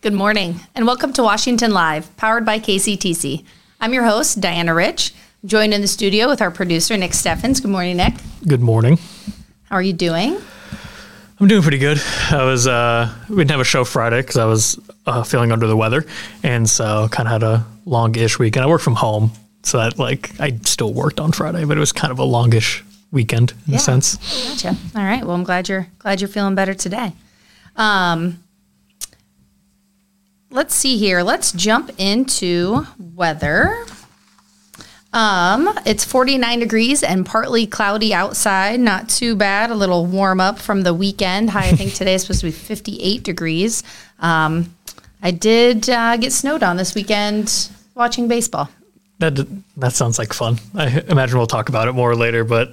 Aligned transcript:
Good 0.00 0.12
morning, 0.12 0.60
and 0.74 0.86
welcome 0.86 1.12
to 1.14 1.22
Washington 1.22 1.72
Live, 1.72 2.16
powered 2.16 2.44
by 2.44 2.60
KCTC. 2.60 3.44
I'm 3.80 3.92
your 3.92 4.04
host, 4.04 4.40
Diana 4.40 4.72
Rich, 4.74 5.12
joined 5.44 5.74
in 5.74 5.80
the 5.80 5.88
studio 5.88 6.28
with 6.28 6.40
our 6.40 6.50
producer, 6.52 6.96
Nick 6.96 7.12
Steffens. 7.14 7.60
Good 7.60 7.70
morning, 7.70 7.96
Nick. 7.96 8.14
Good 8.46 8.60
morning. 8.60 8.98
How 9.64 9.76
are 9.76 9.82
you 9.82 9.92
doing? 9.92 10.38
I'm 11.40 11.48
doing 11.48 11.62
pretty 11.62 11.78
good. 11.78 12.00
I 12.30 12.44
was 12.44 12.66
uh, 12.68 13.12
we 13.28 13.36
didn't 13.36 13.50
have 13.50 13.60
a 13.60 13.64
show 13.64 13.84
Friday 13.84 14.20
because 14.20 14.36
I 14.36 14.44
was 14.44 14.78
uh, 15.06 15.22
feeling 15.24 15.50
under 15.52 15.66
the 15.66 15.76
weather, 15.76 16.06
and 16.44 16.68
so 16.68 17.08
kind 17.10 17.26
of 17.28 17.32
had 17.32 17.42
a 17.42 17.66
longish 17.84 18.38
weekend. 18.38 18.64
I 18.64 18.68
work 18.68 18.80
from 18.80 18.94
home, 18.96 19.32
so 19.64 19.78
that 19.78 19.98
like 19.98 20.38
I 20.40 20.58
still 20.62 20.92
worked 20.94 21.18
on 21.18 21.32
Friday, 21.32 21.64
but 21.64 21.76
it 21.76 21.80
was 21.80 21.92
kind 21.92 22.12
of 22.12 22.18
a 22.20 22.24
longish 22.24 22.84
weekend 23.10 23.52
in 23.66 23.72
Yeah. 23.72 23.76
a 23.78 23.80
sense. 23.80 24.16
Gotcha. 24.48 24.76
All 24.96 25.04
right. 25.04 25.24
Well, 25.24 25.34
I'm 25.34 25.44
glad 25.44 25.68
you're 25.68 25.88
glad 25.98 26.20
you're 26.20 26.28
feeling 26.28 26.54
better 26.54 26.74
today. 26.74 27.12
Um, 27.76 28.42
let's 30.50 30.74
see 30.74 30.96
here. 30.96 31.22
Let's 31.22 31.52
jump 31.52 31.90
into 31.98 32.86
weather. 32.98 33.84
Um, 35.12 35.70
it's 35.86 36.04
49 36.04 36.58
degrees 36.58 37.02
and 37.02 37.24
partly 37.24 37.66
cloudy 37.66 38.12
outside. 38.12 38.80
Not 38.80 39.08
too 39.08 39.36
bad. 39.36 39.70
A 39.70 39.74
little 39.74 40.04
warm 40.06 40.40
up 40.40 40.58
from 40.58 40.82
the 40.82 40.92
weekend. 40.92 41.50
High, 41.50 41.68
I 41.68 41.72
think 41.72 41.94
today 41.94 42.14
is 42.14 42.22
supposed 42.22 42.40
to 42.40 42.46
be 42.46 42.52
58 42.52 43.22
degrees. 43.22 43.82
Um, 44.18 44.74
I 45.22 45.30
did 45.30 45.88
uh, 45.88 46.16
get 46.16 46.32
snowed 46.32 46.62
on 46.62 46.76
this 46.76 46.94
weekend 46.94 47.70
watching 47.94 48.28
baseball. 48.28 48.68
That 49.18 49.46
that 49.76 49.94
sounds 49.94 50.18
like 50.18 50.32
fun. 50.32 50.58
I 50.74 51.02
imagine 51.08 51.38
we'll 51.38 51.48
talk 51.48 51.68
about 51.68 51.88
it 51.88 51.92
more 51.92 52.14
later, 52.14 52.44
but 52.44 52.70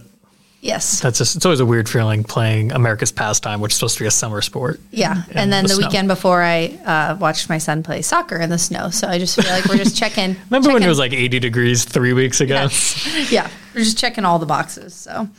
Yes. 0.65 0.99
that's 0.99 1.19
just 1.19 1.35
it's 1.35 1.45
always 1.45 1.59
a 1.59 1.65
weird 1.65 1.87
feeling 1.87 2.23
playing 2.23 2.71
America's 2.71 3.11
pastime, 3.11 3.61
which 3.61 3.71
is 3.71 3.77
supposed 3.77 3.97
to 3.97 4.03
be 4.03 4.07
a 4.07 4.11
summer 4.11 4.41
sport. 4.41 4.79
Yeah, 4.89 5.21
and 5.31 5.53
then 5.53 5.67
the, 5.67 5.75
the 5.75 5.77
weekend 5.77 6.07
before, 6.07 6.41
I 6.41 6.77
uh, 6.83 7.17
watched 7.19 7.49
my 7.49 7.59
son 7.59 7.83
play 7.83 8.01
soccer 8.01 8.37
in 8.37 8.49
the 8.49 8.57
snow. 8.57 8.89
So 8.89 9.07
I 9.07 9.19
just 9.19 9.39
feel 9.39 9.51
like 9.51 9.65
we're 9.65 9.77
just 9.77 9.95
checking. 9.95 10.35
Remember 10.49 10.73
when 10.73 10.81
it 10.81 10.87
was 10.87 10.97
like 10.97 11.13
80 11.13 11.37
degrees 11.37 11.85
three 11.85 12.13
weeks 12.13 12.41
ago? 12.41 12.55
Yes. 12.55 13.31
yeah, 13.31 13.47
we're 13.75 13.83
just 13.83 13.99
checking 13.99 14.25
all 14.25 14.39
the 14.39 14.47
boxes. 14.47 14.95
So 14.95 15.29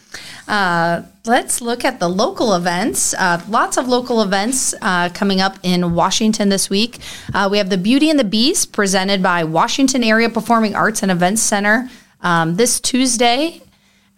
uh, 0.46 1.02
let's 1.24 1.60
look 1.60 1.84
at 1.84 1.98
the 1.98 2.08
local 2.08 2.54
events. 2.54 3.12
Uh, 3.12 3.42
lots 3.48 3.76
of 3.76 3.88
local 3.88 4.22
events 4.22 4.74
uh, 4.80 5.08
coming 5.08 5.40
up 5.40 5.58
in 5.64 5.92
Washington 5.94 6.50
this 6.50 6.70
week. 6.70 6.98
Uh, 7.34 7.48
we 7.50 7.58
have 7.58 7.68
the 7.68 7.78
Beauty 7.78 8.10
and 8.10 8.18
the 8.18 8.24
Beast 8.24 8.70
presented 8.72 9.24
by 9.24 9.42
Washington 9.42 10.04
Area 10.04 10.30
Performing 10.30 10.76
Arts 10.76 11.02
and 11.02 11.10
Events 11.10 11.42
Center 11.42 11.90
um, 12.20 12.54
this 12.54 12.78
Tuesday 12.78 13.60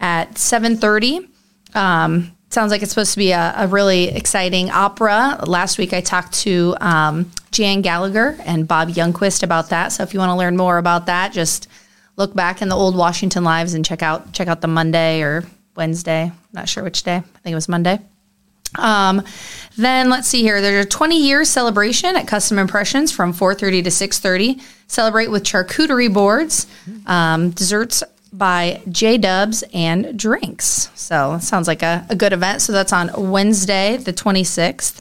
at 0.00 0.34
7.30 0.34 1.28
um, 1.74 2.32
sounds 2.50 2.70
like 2.70 2.82
it's 2.82 2.90
supposed 2.90 3.12
to 3.12 3.18
be 3.18 3.32
a, 3.32 3.54
a 3.56 3.66
really 3.68 4.08
exciting 4.08 4.70
opera. 4.70 5.38
Last 5.46 5.78
week 5.78 5.92
i 5.92 6.00
talked 6.00 6.34
to 6.40 6.76
um, 6.80 7.30
jan 7.50 7.82
gallagher 7.82 8.36
and 8.44 8.66
bob 8.66 8.88
youngquist 8.88 9.42
about 9.42 9.70
that. 9.70 9.88
So 9.88 10.02
if 10.02 10.14
you 10.14 10.20
want 10.20 10.30
to 10.30 10.36
learn 10.36 10.56
more 10.56 10.78
about 10.78 11.06
that 11.06 11.32
just 11.32 11.68
look 12.16 12.34
back 12.34 12.62
in 12.62 12.68
the 12.68 12.76
old 12.76 12.96
washington 12.96 13.44
lives 13.44 13.74
and 13.74 13.84
check 13.84 14.02
out 14.02 14.32
check 14.32 14.48
out 14.48 14.60
the 14.60 14.68
monday 14.68 15.22
or 15.22 15.44
wednesday. 15.76 16.32
Not 16.52 16.68
sure 16.68 16.82
which 16.82 17.02
day. 17.02 17.16
I 17.16 17.20
think 17.20 17.52
it 17.52 17.54
was 17.54 17.68
monday. 17.68 18.00
Um, 18.76 19.22
then 19.76 20.10
let's 20.10 20.28
see 20.28 20.42
here. 20.42 20.60
There's 20.60 20.84
a 20.84 20.88
20 20.88 21.22
year 21.22 21.44
celebration 21.44 22.16
at 22.16 22.26
Custom 22.26 22.58
Impressions 22.58 23.12
from 23.12 23.32
4:30 23.32 23.84
to 23.84 23.90
6:30. 23.90 24.60
Celebrate 24.88 25.30
with 25.30 25.44
charcuterie 25.44 26.12
boards, 26.12 26.66
um, 27.06 27.50
desserts 27.50 28.02
by 28.32 28.82
J 28.90 29.18
Dubs, 29.18 29.64
and 29.72 30.18
drinks. 30.18 30.90
So 30.94 31.34
it 31.34 31.42
sounds 31.42 31.68
like 31.68 31.82
a, 31.82 32.06
a 32.10 32.16
good 32.16 32.32
event. 32.32 32.62
So 32.62 32.72
that's 32.72 32.92
on 32.92 33.10
Wednesday, 33.30 33.96
the 33.96 34.12
26th. 34.12 35.00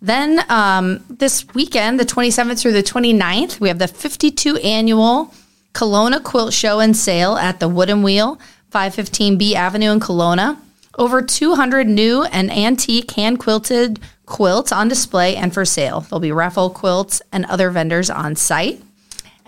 Then 0.00 0.44
um, 0.48 1.04
this 1.08 1.46
weekend, 1.54 1.98
the 1.98 2.04
27th 2.04 2.60
through 2.60 2.72
the 2.72 2.82
29th, 2.82 3.58
we 3.60 3.68
have 3.68 3.78
the 3.78 3.88
52 3.88 4.56
annual 4.58 5.34
Kalona 5.72 6.22
Quilt 6.22 6.52
Show 6.52 6.80
and 6.80 6.96
Sale 6.96 7.36
at 7.36 7.60
the 7.60 7.68
Wooden 7.68 8.02
Wheel, 8.02 8.38
515 8.70 9.38
B 9.38 9.56
Avenue 9.56 9.92
in 9.92 10.00
Kalona. 10.00 10.58
Over 10.96 11.22
200 11.22 11.86
new 11.86 12.24
and 12.24 12.50
antique 12.50 13.12
hand 13.12 13.38
quilted 13.38 14.00
quilts 14.26 14.72
on 14.72 14.88
display 14.88 15.36
and 15.36 15.54
for 15.54 15.64
sale. 15.64 16.00
There'll 16.00 16.20
be 16.20 16.32
raffle 16.32 16.70
quilts 16.70 17.22
and 17.32 17.44
other 17.46 17.70
vendors 17.70 18.10
on 18.10 18.34
site. 18.34 18.82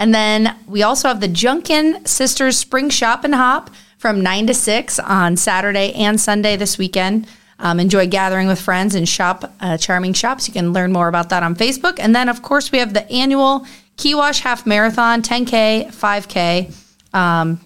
And 0.01 0.15
then 0.15 0.57
we 0.67 0.83
also 0.83 1.09
have 1.09 1.21
the 1.21 1.29
Junkin 1.29 2.07
Sisters 2.07 2.57
Spring 2.57 2.89
Shop 2.89 3.23
and 3.23 3.35
Hop 3.35 3.71
from 3.99 4.23
9 4.23 4.47
to 4.47 4.55
6 4.55 4.99
on 4.99 5.37
Saturday 5.37 5.93
and 5.93 6.19
Sunday 6.19 6.57
this 6.57 6.79
weekend. 6.79 7.27
Um, 7.59 7.79
enjoy 7.79 8.07
gathering 8.07 8.49
with 8.49 8.59
friends 8.59 8.95
and 8.95 9.07
shop 9.07 9.53
uh, 9.61 9.77
charming 9.77 10.15
shops. 10.15 10.49
You 10.49 10.55
can 10.55 10.73
learn 10.73 10.91
more 10.91 11.09
about 11.09 11.29
that 11.29 11.43
on 11.43 11.55
Facebook. 11.55 11.99
And 11.99 12.17
then, 12.17 12.31
of 12.31 12.41
course, 12.41 12.73
we 12.73 12.79
have 12.79 12.95
the 12.95 13.09
annual 13.13 13.67
Kewash 13.99 14.41
Half 14.41 14.65
Marathon, 14.67 15.21
10K, 15.21 15.89
5K. 15.89 17.15
Um, 17.15 17.61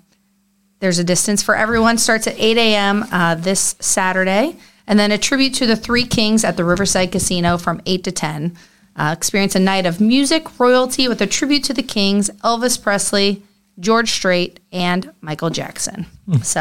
there's 0.81 0.99
a 0.99 1.05
distance 1.05 1.41
for 1.41 1.55
everyone. 1.55 1.99
Starts 1.99 2.27
at 2.27 2.35
8 2.37 2.59
a.m. 2.59 3.05
Uh, 3.13 3.37
this 3.37 3.77
Saturday. 3.79 4.57
And 4.89 4.99
then 4.99 5.13
a 5.13 5.19
tribute 5.19 5.55
to 5.55 5.67
the 5.67 5.77
Three 5.77 6.05
Kings 6.05 6.43
at 6.43 6.57
the 6.57 6.65
Riverside 6.65 7.13
Casino 7.13 7.59
from 7.59 7.81
8 7.87 8.03
to 8.03 8.11
10. 8.11 8.57
Uh, 8.97 9.13
experience 9.17 9.55
a 9.57 9.61
night 9.61 9.87
of 9.87 10.01
music, 10.01 10.61
royalty 10.61 11.09
with 11.09 11.21
a 11.21 11.27
tribute 11.27 11.65
to 11.65 11.75
the 11.75 11.83
Kings, 11.83 12.31
Elvis 12.45 12.81
Presley, 12.81 13.43
George 13.81 14.11
Strait, 14.11 14.61
and 14.73 15.13
Michael 15.21 15.51
Jackson. 15.51 16.07
So, 16.43 16.61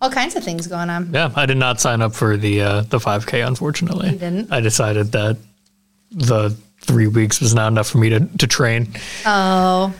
all 0.00 0.10
kinds 0.10 0.36
of 0.36 0.44
things 0.44 0.68
going 0.68 0.88
on. 0.88 1.12
Yeah, 1.12 1.32
I 1.34 1.46
did 1.46 1.56
not 1.56 1.80
sign 1.80 2.00
up 2.00 2.14
for 2.14 2.36
the 2.36 2.62
uh, 2.62 2.80
the 2.82 2.98
5K. 2.98 3.44
Unfortunately, 3.46 4.10
You 4.10 4.18
didn't? 4.18 4.52
I 4.52 4.60
decided 4.60 5.10
that 5.12 5.36
the 6.12 6.56
three 6.80 7.08
weeks 7.08 7.40
was 7.40 7.54
not 7.54 7.68
enough 7.72 7.88
for 7.90 7.98
me 7.98 8.08
to, 8.10 8.20
to 8.38 8.46
train. 8.46 8.94
Oh, 9.26 9.92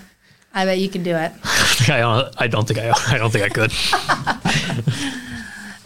I 0.55 0.65
bet 0.65 0.79
you 0.79 0.89
can 0.89 1.03
do 1.03 1.17
it. 1.17 1.33
I 1.91 1.99
don't, 1.99 2.35
I 2.41 2.47
don't 2.47 2.69
think 2.69 2.79
I 2.79 2.93
I 3.09 3.19
don't 3.19 3.31
think 3.33 3.45
I 3.45 3.49
could. 3.49 3.73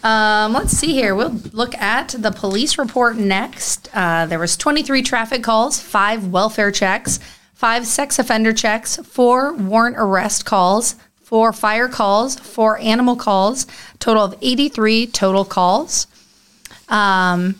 Um, 0.03 0.51
let's 0.51 0.73
see 0.73 0.91
here. 0.91 1.15
We'll 1.15 1.39
look 1.53 1.75
at 1.75 2.09
the 2.09 2.31
police 2.31 2.77
report 2.77 3.15
next. 3.15 3.89
Uh, 3.93 4.25
there 4.25 4.39
was 4.39 4.57
23 4.57 5.01
traffic 5.01 5.43
calls, 5.43 5.79
five 5.79 6.27
welfare 6.27 6.71
checks, 6.71 7.19
five 7.53 7.87
sex 7.87 8.19
offender 8.19 8.51
checks, 8.51 8.97
four 8.97 9.53
warrant 9.53 9.95
arrest 9.97 10.45
calls, 10.45 10.95
four 11.21 11.53
fire 11.53 11.87
calls, 11.87 12.35
four 12.37 12.77
animal 12.79 13.15
calls, 13.15 13.65
total 13.99 14.23
of 14.23 14.35
83 14.41 15.07
total 15.07 15.45
calls. 15.45 16.07
Um, 16.89 17.55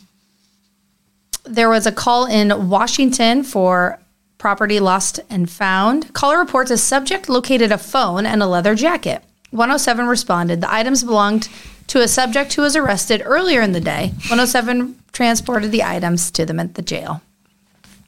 there 1.45 1.69
was 1.69 1.87
a 1.87 1.91
call 1.93 2.25
in 2.25 2.69
Washington 2.69 3.43
for 3.43 3.99
property 4.37 4.81
lost 4.81 5.21
and 5.29 5.49
found. 5.49 6.13
Caller 6.13 6.39
reports 6.39 6.71
a 6.71 6.77
subject 6.77 7.29
located 7.29 7.71
a 7.71 7.77
phone 7.77 8.25
and 8.25 8.43
a 8.43 8.47
leather 8.47 8.75
jacket. 8.75 9.23
107 9.51 10.07
responded. 10.07 10.59
The 10.59 10.73
items 10.73 11.03
belonged 11.03 11.47
to 11.87 12.01
a 12.01 12.07
subject 12.07 12.53
who 12.53 12.61
was 12.61 12.75
arrested 12.75 13.21
earlier 13.25 13.61
in 13.61 13.71
the 13.71 13.81
day. 13.81 14.07
107 14.29 14.99
transported 15.11 15.71
the 15.71 15.83
items 15.83 16.31
to 16.31 16.45
them 16.45 16.59
at 16.59 16.75
the 16.75 16.81
jail. 16.81 17.21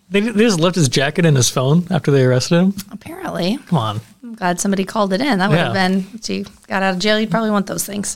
They, 0.09 0.19
they 0.19 0.43
just 0.43 0.59
left 0.59 0.75
his 0.75 0.87
jacket 0.89 1.25
and 1.25 1.35
his 1.35 1.49
phone 1.49 1.87
after 1.89 2.11
they 2.11 2.23
arrested 2.23 2.59
him. 2.59 2.73
Apparently, 2.91 3.57
Come 3.67 3.77
on, 3.77 4.01
I'm 4.23 4.35
glad 4.35 4.59
somebody 4.59 4.85
called 4.85 5.13
it 5.13 5.21
in. 5.21 5.39
That 5.39 5.49
would 5.49 5.57
have 5.57 5.73
been, 5.73 6.05
if 6.13 6.29
you 6.29 6.45
got 6.67 6.83
out 6.83 6.93
of 6.93 6.99
jail, 6.99 7.19
you'd 7.19 7.31
probably 7.31 7.51
want 7.51 7.67
those 7.67 7.85
things. 7.85 8.15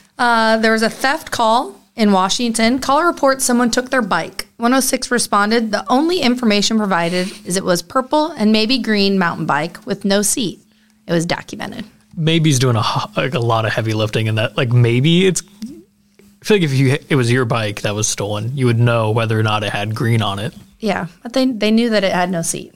uh, 0.18 0.58
there 0.58 0.72
was 0.72 0.82
a 0.82 0.90
theft 0.90 1.30
call 1.30 1.80
in 1.96 2.12
Washington. 2.12 2.78
Caller 2.78 3.06
reports 3.06 3.44
someone 3.44 3.70
took 3.70 3.90
their 3.90 4.02
bike. 4.02 4.48
106 4.58 5.10
responded. 5.10 5.70
The 5.70 5.84
only 5.90 6.20
information 6.20 6.76
provided 6.76 7.28
is 7.46 7.56
it 7.56 7.64
was 7.64 7.82
purple 7.82 8.32
and 8.32 8.52
maybe 8.52 8.78
green 8.78 9.18
mountain 9.18 9.46
bike 9.46 9.84
with 9.86 10.04
no 10.04 10.20
seat. 10.22 10.60
It 11.06 11.12
was 11.12 11.24
documented. 11.26 11.86
Maybe 12.20 12.50
he's 12.50 12.58
doing 12.58 12.76
a 12.76 12.82
like 13.16 13.34
a 13.34 13.40
lot 13.40 13.64
of 13.64 13.72
heavy 13.72 13.94
lifting 13.94 14.28
and 14.28 14.38
that. 14.38 14.56
Like 14.56 14.70
maybe 14.70 15.26
it's. 15.26 15.42
I 15.42 16.44
feel 16.44 16.56
like 16.56 16.64
if 16.64 16.72
you 16.72 16.96
it 17.08 17.16
was 17.16 17.30
your 17.30 17.44
bike 17.44 17.82
that 17.82 17.94
was 17.94 18.08
stolen, 18.08 18.56
you 18.56 18.66
would 18.66 18.78
know 18.78 19.10
whether 19.10 19.38
or 19.38 19.42
not 19.42 19.62
it 19.62 19.72
had 19.72 19.94
green 19.94 20.22
on 20.22 20.38
it 20.38 20.54
Yeah, 20.78 21.08
but 21.22 21.34
they, 21.34 21.44
they 21.46 21.70
knew 21.70 21.90
that 21.90 22.02
it 22.02 22.12
had 22.12 22.30
no 22.30 22.40
seat, 22.40 22.74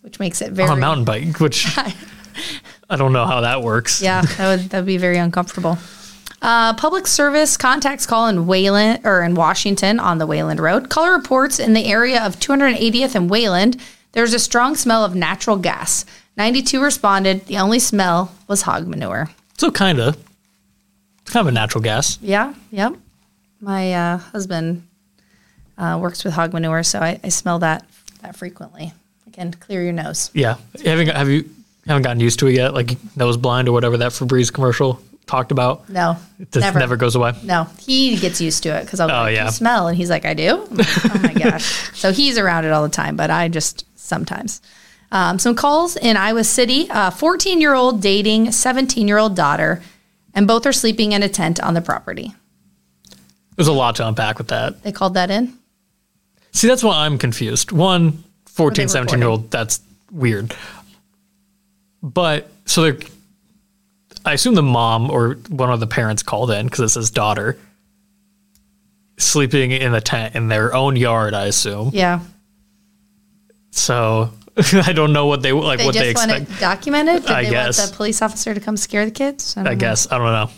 which 0.00 0.18
makes 0.18 0.42
it 0.42 0.52
very 0.52 0.68
on 0.68 0.78
a 0.78 0.80
mountain 0.80 1.04
bike, 1.04 1.38
which 1.38 1.66
I 2.90 2.96
don't 2.96 3.12
know 3.12 3.26
how 3.26 3.42
that 3.42 3.62
works. 3.62 4.02
Yeah, 4.02 4.22
that 4.22 4.48
would 4.48 4.70
that 4.70 4.78
would 4.80 4.86
be 4.86 4.96
very 4.96 5.18
uncomfortable. 5.18 5.78
Uh, 6.42 6.74
public 6.74 7.06
service 7.06 7.56
contacts 7.56 8.06
call 8.06 8.26
in 8.26 8.46
Wayland 8.46 9.00
or 9.04 9.22
in 9.22 9.34
Washington 9.34 9.98
on 9.98 10.18
the 10.18 10.26
Wayland 10.26 10.60
Road. 10.60 10.90
Caller 10.90 11.12
reports 11.12 11.58
in 11.58 11.72
the 11.72 11.86
area 11.86 12.22
of 12.22 12.36
280th 12.36 13.14
and 13.14 13.30
Wayland. 13.30 13.80
There's 14.12 14.34
a 14.34 14.38
strong 14.38 14.74
smell 14.74 15.04
of 15.04 15.14
natural 15.14 15.56
gas. 15.56 16.04
92 16.36 16.82
responded. 16.82 17.46
The 17.46 17.58
only 17.58 17.78
smell 17.78 18.32
was 18.48 18.62
hog 18.62 18.86
manure. 18.86 19.30
So 19.56 19.70
kind 19.70 20.00
of, 20.00 20.16
kind 21.26 21.46
of 21.46 21.48
a 21.48 21.52
natural 21.52 21.82
gas. 21.82 22.18
Yeah, 22.20 22.54
yep. 22.70 22.94
My 23.60 23.94
uh, 23.94 24.18
husband 24.18 24.86
uh, 25.78 25.98
works 26.00 26.24
with 26.24 26.34
hog 26.34 26.52
manure, 26.52 26.82
so 26.82 26.98
I, 27.00 27.20
I 27.22 27.28
smell 27.28 27.60
that 27.60 27.84
that 28.22 28.36
frequently. 28.36 28.92
Again, 29.26 29.52
clear 29.52 29.82
your 29.82 29.92
nose. 29.92 30.30
Yeah, 30.34 30.56
haven't 30.84 31.08
have 31.08 31.28
you 31.28 31.48
haven't 31.86 32.02
gotten 32.02 32.20
used 32.20 32.38
to 32.40 32.46
it 32.48 32.54
yet? 32.54 32.74
Like 32.74 32.96
nose 33.16 33.36
blind 33.36 33.68
or 33.68 33.72
whatever 33.72 33.96
that 33.98 34.12
Febreze 34.12 34.52
commercial 34.52 35.00
talked 35.26 35.52
about? 35.52 35.88
No, 35.88 36.16
It 36.38 36.50
just 36.52 36.60
never. 36.64 36.78
never, 36.78 36.96
goes 36.96 37.14
away. 37.14 37.32
No, 37.42 37.64
he 37.78 38.16
gets 38.16 38.40
used 38.40 38.62
to 38.64 38.70
it 38.76 38.84
because 38.84 39.00
I'll 39.00 39.10
Oh, 39.10 39.22
like, 39.24 39.34
yeah. 39.36 39.46
"You 39.46 39.50
smell," 39.52 39.88
and 39.88 39.96
he's 39.96 40.10
like, 40.10 40.24
"I 40.24 40.34
do." 40.34 40.66
Like, 40.70 40.86
oh 41.14 41.20
my 41.22 41.32
gosh! 41.34 41.64
So 41.98 42.12
he's 42.12 42.38
around 42.38 42.64
it 42.64 42.72
all 42.72 42.82
the 42.82 42.88
time, 42.88 43.16
but 43.16 43.30
I 43.30 43.48
just 43.48 43.86
sometimes. 43.96 44.60
Um, 45.14 45.38
some 45.38 45.54
calls 45.54 45.96
in 45.96 46.16
Iowa 46.16 46.42
City: 46.42 46.86
14 46.86 47.60
year 47.60 47.72
old 47.72 48.02
dating 48.02 48.50
17 48.50 49.06
year 49.06 49.16
old 49.16 49.36
daughter, 49.36 49.80
and 50.34 50.46
both 50.46 50.66
are 50.66 50.72
sleeping 50.72 51.12
in 51.12 51.22
a 51.22 51.28
tent 51.28 51.60
on 51.60 51.74
the 51.74 51.80
property. 51.80 52.34
There's 53.56 53.68
a 53.68 53.72
lot 53.72 53.94
to 53.96 54.08
unpack 54.08 54.38
with 54.38 54.48
that. 54.48 54.82
They 54.82 54.90
called 54.90 55.14
that 55.14 55.30
in. 55.30 55.56
See, 56.50 56.66
that's 56.66 56.82
why 56.82 57.06
I'm 57.06 57.18
confused. 57.18 57.70
One, 57.70 58.24
14, 58.46 58.88
17 58.88 59.20
year 59.20 59.28
old, 59.28 59.50
that's 59.52 59.80
weird. 60.10 60.54
But 62.02 62.50
so 62.66 62.82
they're, 62.82 62.98
I 64.24 64.32
assume 64.32 64.56
the 64.56 64.62
mom 64.62 65.10
or 65.10 65.34
one 65.48 65.70
of 65.70 65.78
the 65.78 65.86
parents 65.86 66.24
called 66.24 66.50
in 66.50 66.66
because 66.66 66.80
it 66.80 66.88
says 66.88 67.10
daughter 67.10 67.56
sleeping 69.16 69.70
in 69.70 69.94
a 69.94 70.00
tent 70.00 70.34
in 70.34 70.48
their 70.48 70.74
own 70.74 70.96
yard, 70.96 71.34
I 71.34 71.46
assume. 71.46 71.90
Yeah, 71.92 72.20
So 73.70 74.32
I 74.86 74.92
don't 74.92 75.12
know 75.12 75.26
what 75.26 75.42
they 75.42 75.52
like, 75.52 75.78
they 75.78 75.86
what 75.86 75.94
they 75.94 76.12
want 76.14 76.30
expect. 76.30 76.50
it 76.50 76.60
documented. 76.60 77.22
Did 77.22 77.30
I 77.30 77.44
they 77.44 77.50
guess. 77.50 77.78
want 77.78 77.90
the 77.90 77.96
police 77.96 78.22
officer 78.22 78.54
to 78.54 78.60
come 78.60 78.76
scare 78.76 79.04
the 79.04 79.10
kids? 79.10 79.54
don't 79.54 79.66
I 79.66 79.74
guess. 79.74 80.10
I 80.12 80.18
don't 80.18 80.26
know. 80.26 80.50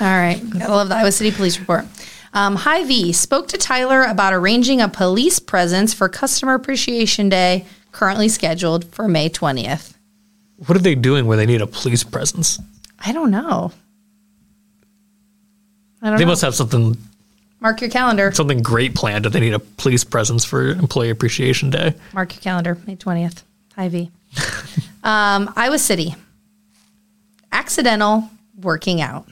All 0.00 0.06
right. 0.06 0.40
Gotta 0.50 0.72
love 0.72 0.88
the 0.88 0.96
Iowa 0.96 1.10
City 1.12 1.30
Police 1.30 1.58
Report. 1.58 1.84
Um, 2.34 2.56
Hy-Vee 2.56 3.12
spoke 3.12 3.48
to 3.48 3.58
Tyler 3.58 4.04
about 4.04 4.32
arranging 4.32 4.80
a 4.80 4.88
police 4.88 5.38
presence 5.38 5.92
for 5.92 6.08
Customer 6.08 6.54
Appreciation 6.54 7.28
Day, 7.28 7.66
currently 7.92 8.28
scheduled 8.28 8.84
for 8.86 9.06
May 9.06 9.28
20th. 9.28 9.94
What 10.66 10.76
are 10.76 10.80
they 10.80 10.94
doing 10.94 11.26
where 11.26 11.36
they 11.36 11.44
need 11.46 11.60
a 11.60 11.66
police 11.66 12.04
presence? 12.04 12.58
I 13.04 13.12
don't 13.12 13.30
know. 13.30 13.72
I 16.00 16.08
don't 16.08 16.18
They 16.18 16.24
know. 16.24 16.30
must 16.30 16.42
have 16.42 16.54
something 16.54 16.96
Mark 17.62 17.80
your 17.80 17.90
calendar. 17.90 18.32
something 18.32 18.60
great 18.60 18.96
planned 18.96 19.24
they 19.24 19.38
need 19.38 19.54
a 19.54 19.60
police 19.60 20.02
presence 20.02 20.44
for 20.44 20.70
Employee 20.70 21.10
Appreciation 21.10 21.70
Day. 21.70 21.94
Mark 22.12 22.34
your 22.34 22.42
calendar. 22.42 22.76
May 22.88 22.96
20th. 22.96 23.44
Hy-Vee. 23.76 24.10
um, 25.04 25.52
Iowa 25.54 25.78
City. 25.78 26.16
Accidental 27.52 28.28
working 28.60 29.00
out. 29.00 29.28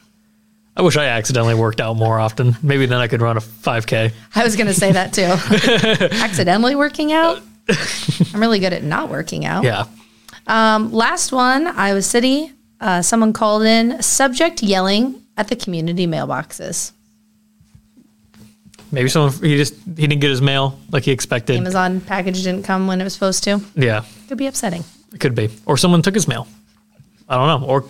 I 0.76 0.82
wish 0.82 0.96
I 0.96 1.06
accidentally 1.06 1.54
worked 1.56 1.80
out 1.80 1.96
more 1.96 2.20
often. 2.20 2.56
Maybe 2.62 2.86
then 2.86 2.98
I 3.00 3.08
could 3.08 3.20
run 3.20 3.36
a 3.36 3.40
5K. 3.40 4.12
I 4.36 4.44
was 4.44 4.54
going 4.54 4.68
to 4.68 4.74
say 4.74 4.92
that 4.92 5.12
too. 5.12 6.16
Accidentally 6.22 6.76
working 6.76 7.12
out. 7.12 7.42
I'm 8.32 8.40
really 8.40 8.60
good 8.60 8.72
at 8.72 8.84
not 8.84 9.10
working 9.10 9.44
out. 9.44 9.64
Yeah. 9.64 9.86
Um, 10.46 10.92
last 10.92 11.32
one, 11.32 11.66
Iowa 11.66 12.02
City. 12.02 12.52
Uh, 12.80 13.02
someone 13.02 13.32
called 13.32 13.64
in, 13.64 14.00
subject 14.00 14.62
yelling 14.62 15.20
at 15.36 15.48
the 15.48 15.56
community 15.56 16.06
mailboxes. 16.06 16.92
Maybe 18.92 19.08
someone 19.08 19.32
he 19.42 19.56
just 19.56 19.74
he 19.74 20.06
didn't 20.06 20.20
get 20.20 20.30
his 20.30 20.42
mail 20.42 20.78
like 20.90 21.04
he 21.04 21.12
expected. 21.12 21.56
Amazon 21.56 22.00
package 22.00 22.42
didn't 22.42 22.64
come 22.64 22.86
when 22.86 23.00
it 23.00 23.04
was 23.04 23.12
supposed 23.14 23.44
to. 23.44 23.60
Yeah, 23.76 24.04
Could 24.28 24.38
be 24.38 24.46
upsetting. 24.46 24.84
it 25.12 25.20
could 25.20 25.34
be. 25.34 25.48
Or 25.66 25.76
someone 25.76 26.02
took 26.02 26.14
his 26.14 26.26
mail. 26.26 26.48
I 27.28 27.36
don't 27.36 27.60
know. 27.62 27.66
Or 27.68 27.84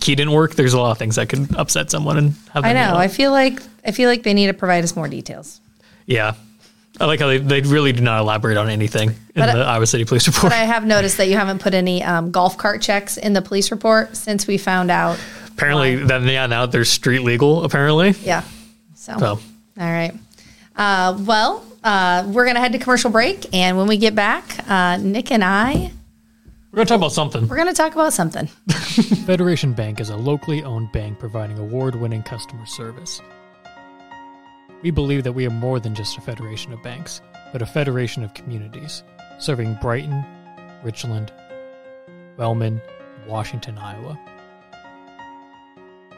key 0.00 0.14
didn't 0.14 0.32
work. 0.32 0.54
There's 0.54 0.74
a 0.74 0.80
lot 0.80 0.90
of 0.90 0.98
things 0.98 1.16
that 1.16 1.28
could 1.28 1.54
upset 1.56 1.90
someone 1.90 2.18
and 2.18 2.34
have 2.52 2.64
I 2.64 2.72
know. 2.72 2.94
I 2.96 3.08
feel 3.08 3.30
like 3.30 3.60
I 3.86 3.90
feel 3.92 4.08
like 4.08 4.22
they 4.22 4.34
need 4.34 4.46
to 4.48 4.54
provide 4.54 4.84
us 4.84 4.94
more 4.96 5.08
details. 5.08 5.60
yeah. 6.06 6.34
I 7.00 7.06
like 7.06 7.18
how 7.18 7.26
they, 7.26 7.38
they 7.38 7.60
really 7.62 7.90
do 7.90 8.02
not 8.02 8.20
elaborate 8.20 8.56
on 8.56 8.70
anything 8.70 9.08
in 9.10 9.16
But 9.34 9.48
I- 9.48 9.54
the 9.56 9.64
Iowa 9.64 9.84
City 9.84 10.04
Police 10.04 10.28
Report. 10.28 10.52
But 10.52 10.52
I 10.52 10.64
have 10.64 10.84
noticed 10.86 11.16
that 11.16 11.26
you 11.26 11.34
haven't 11.36 11.58
put 11.60 11.74
any 11.74 12.04
um, 12.04 12.30
golf 12.30 12.56
cart 12.56 12.82
checks 12.82 13.16
in 13.16 13.32
the 13.32 13.42
police 13.42 13.72
report 13.72 14.14
since 14.16 14.46
we 14.46 14.58
found 14.58 14.92
out. 14.92 15.18
apparently, 15.48 15.96
then 15.96 16.22
yeah, 16.28 16.46
now 16.46 16.66
they're 16.66 16.84
street 16.84 17.22
legal. 17.22 17.64
Apparently, 17.64 18.10
Yeah. 18.22 18.44
So, 19.04 19.18
so 19.18 19.26
all 19.26 19.38
right. 19.76 20.14
Uh, 20.74 21.18
well, 21.20 21.62
uh, 21.84 22.24
we're 22.26 22.46
gonna 22.46 22.60
head 22.60 22.72
to 22.72 22.78
commercial 22.78 23.10
break, 23.10 23.54
and 23.54 23.76
when 23.76 23.86
we 23.86 23.98
get 23.98 24.14
back, 24.14 24.66
uh, 24.68 24.96
Nick 24.96 25.30
and 25.30 25.44
I 25.44 25.92
we're 26.72 26.78
gonna 26.78 26.86
talk 26.86 26.96
about 26.98 27.12
something. 27.12 27.46
we're 27.46 27.56
gonna 27.56 27.74
talk 27.74 27.92
about 27.92 28.14
something. 28.14 28.46
Federation 29.26 29.74
Bank 29.74 30.00
is 30.00 30.08
a 30.08 30.16
locally 30.16 30.64
owned 30.64 30.90
bank 30.90 31.18
providing 31.18 31.58
award 31.58 31.94
winning 31.94 32.22
customer 32.22 32.64
service. 32.64 33.20
We 34.82 34.90
believe 34.90 35.22
that 35.24 35.32
we 35.32 35.46
are 35.46 35.50
more 35.50 35.78
than 35.80 35.94
just 35.94 36.16
a 36.16 36.20
federation 36.22 36.72
of 36.72 36.82
banks, 36.82 37.20
but 37.52 37.60
a 37.60 37.66
federation 37.66 38.24
of 38.24 38.32
communities, 38.34 39.02
serving 39.38 39.78
Brighton, 39.82 40.24
Richland, 40.82 41.30
Wellman, 42.38 42.80
Washington, 43.26 43.76
Iowa. 43.76 44.18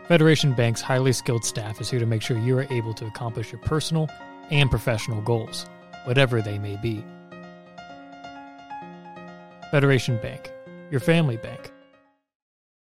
Federation 0.09 0.53
Bank's 0.53 0.81
highly 0.81 1.13
skilled 1.13 1.45
staff 1.45 1.81
is 1.81 1.91
here 1.91 1.99
to 1.99 2.07
make 2.07 2.23
sure 2.23 2.39
you 2.39 2.57
are 2.57 2.67
able 2.71 2.95
to 2.95 3.07
accomplish 3.07 3.51
your 3.51 3.61
personal 3.63 4.09
and 4.53 4.71
professional 4.71 5.21
goals, 5.21 5.67
whatever 6.05 6.41
they 6.41 6.61
may 6.61 6.77
be. 6.77 7.05
Federation 9.73 10.17
Bank, 10.19 10.53
your 10.93 11.01
family 11.01 11.37
bank. 11.37 11.73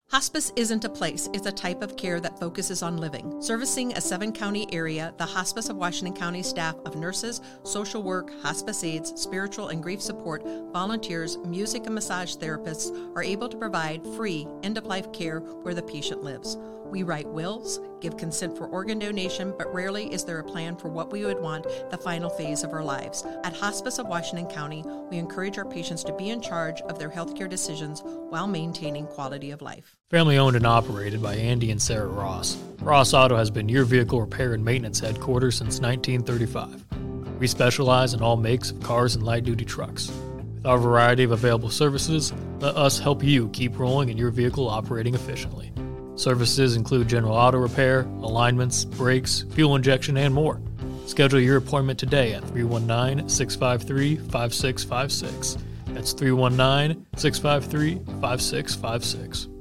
Hospice 0.10 0.52
isn't 0.58 0.84
a 0.84 0.90
place, 0.90 1.30
it's 1.34 1.46
a 1.46 1.52
type 1.52 1.82
of 1.82 1.96
care 1.96 2.20
that 2.20 2.38
focuses 2.38 2.82
on 2.84 2.98
living. 2.98 3.42
Servicing 3.42 3.94
a 3.94 4.02
seven 4.02 4.32
county 4.32 4.68
area, 4.74 5.14
the 5.18 5.26
Hospice 5.26 5.70
of 5.70 5.78
Washington 5.78 6.14
County 6.14 6.44
staff 6.44 6.76
of 6.86 6.96
nurses, 6.96 7.40
social 7.64 8.04
work, 8.04 8.30
hospice 8.42 8.84
aides, 8.84 9.14
spiritual 9.22 9.70
and 9.70 9.82
grief 9.82 10.02
support, 10.02 10.44
volunteers, 10.74 11.38
music 11.46 11.86
and 11.86 11.96
massage 11.96 12.36
therapists 12.36 12.94
are 13.16 13.24
able 13.24 13.48
to 13.48 13.58
provide 13.58 14.06
free 14.18 14.48
end 14.64 14.78
of 14.78 14.86
life 14.86 15.12
care 15.14 15.40
where 15.40 15.74
the 15.74 15.82
patient 15.82 16.24
lives. 16.24 16.58
We 16.92 17.04
write 17.04 17.28
wills, 17.30 17.80
give 18.02 18.18
consent 18.18 18.58
for 18.58 18.68
organ 18.68 19.00
donation, 19.00 19.54
but 19.58 19.74
rarely 19.74 20.14
is 20.14 20.26
there 20.26 20.40
a 20.40 20.44
plan 20.44 20.76
for 20.76 20.90
what 20.90 21.10
we 21.10 21.24
would 21.24 21.40
want 21.40 21.66
the 21.90 21.98
final 21.98 22.30
phase 22.30 22.66
of 22.66 22.74
our 22.74 22.84
lives. 22.84 23.26
At 23.46 23.56
Hospice 23.56 23.98
of 23.98 24.08
Washington 24.08 24.46
County, 24.48 24.84
we 25.10 25.18
encourage 25.18 25.58
our 25.58 25.64
patients 25.64 26.04
to 26.04 26.14
be 26.14 26.32
in 26.32 26.42
charge 26.42 26.82
of 26.82 27.00
their 27.00 27.10
healthcare 27.10 27.50
decisions 27.50 28.02
while 28.04 28.46
maintaining 28.46 29.08
quality 29.08 29.52
of 29.52 29.62
life. 29.62 29.96
Family 30.10 30.38
owned 30.38 30.58
and 30.58 30.68
operated 30.68 31.24
by 31.24 31.36
Andy 31.36 31.72
and 31.72 31.82
Sarah 31.82 32.08
Ross. 32.08 32.58
Ross 32.82 33.14
Auto 33.14 33.38
has 33.38 33.50
been 33.50 33.70
your 33.70 33.86
vehicle 33.86 34.20
repair 34.20 34.54
and 34.54 34.66
maintenance 34.66 35.00
headquarters 35.00 35.56
since 35.56 35.80
1935. 35.80 37.40
We 37.40 37.48
specialize 37.48 38.14
in 38.14 38.22
all 38.22 38.36
makes 38.36 38.72
of 38.72 38.82
cars 38.82 39.16
and 39.16 39.24
light 39.24 39.46
duty 39.46 39.64
trucks. 39.64 40.12
With 40.56 40.66
our 40.66 40.78
variety 40.78 41.24
of 41.24 41.32
available 41.32 41.70
services, 41.70 42.34
let 42.60 42.76
us 42.76 43.00
help 43.00 43.24
you 43.24 43.48
keep 43.50 43.80
rolling 43.80 44.10
and 44.10 44.20
your 44.20 44.32
vehicle 44.32 44.68
operating 44.68 45.16
efficiently. 45.16 45.72
Services 46.22 46.76
include 46.76 47.08
general 47.08 47.34
auto 47.34 47.58
repair, 47.58 48.02
alignments, 48.22 48.86
brakes, 48.86 49.44
fuel 49.54 49.76
injection, 49.76 50.18
and 50.18 50.32
more. 50.32 50.62
Schedule 51.08 51.40
your 51.40 51.58
appointment 51.58 51.98
today 51.98 52.34
at 52.34 52.44
319 52.50 53.28
653 53.28 54.18
5656. 54.18 55.58
That's 55.88 56.14
319 56.14 57.08
653 57.18 57.96
5656. 58.22 59.61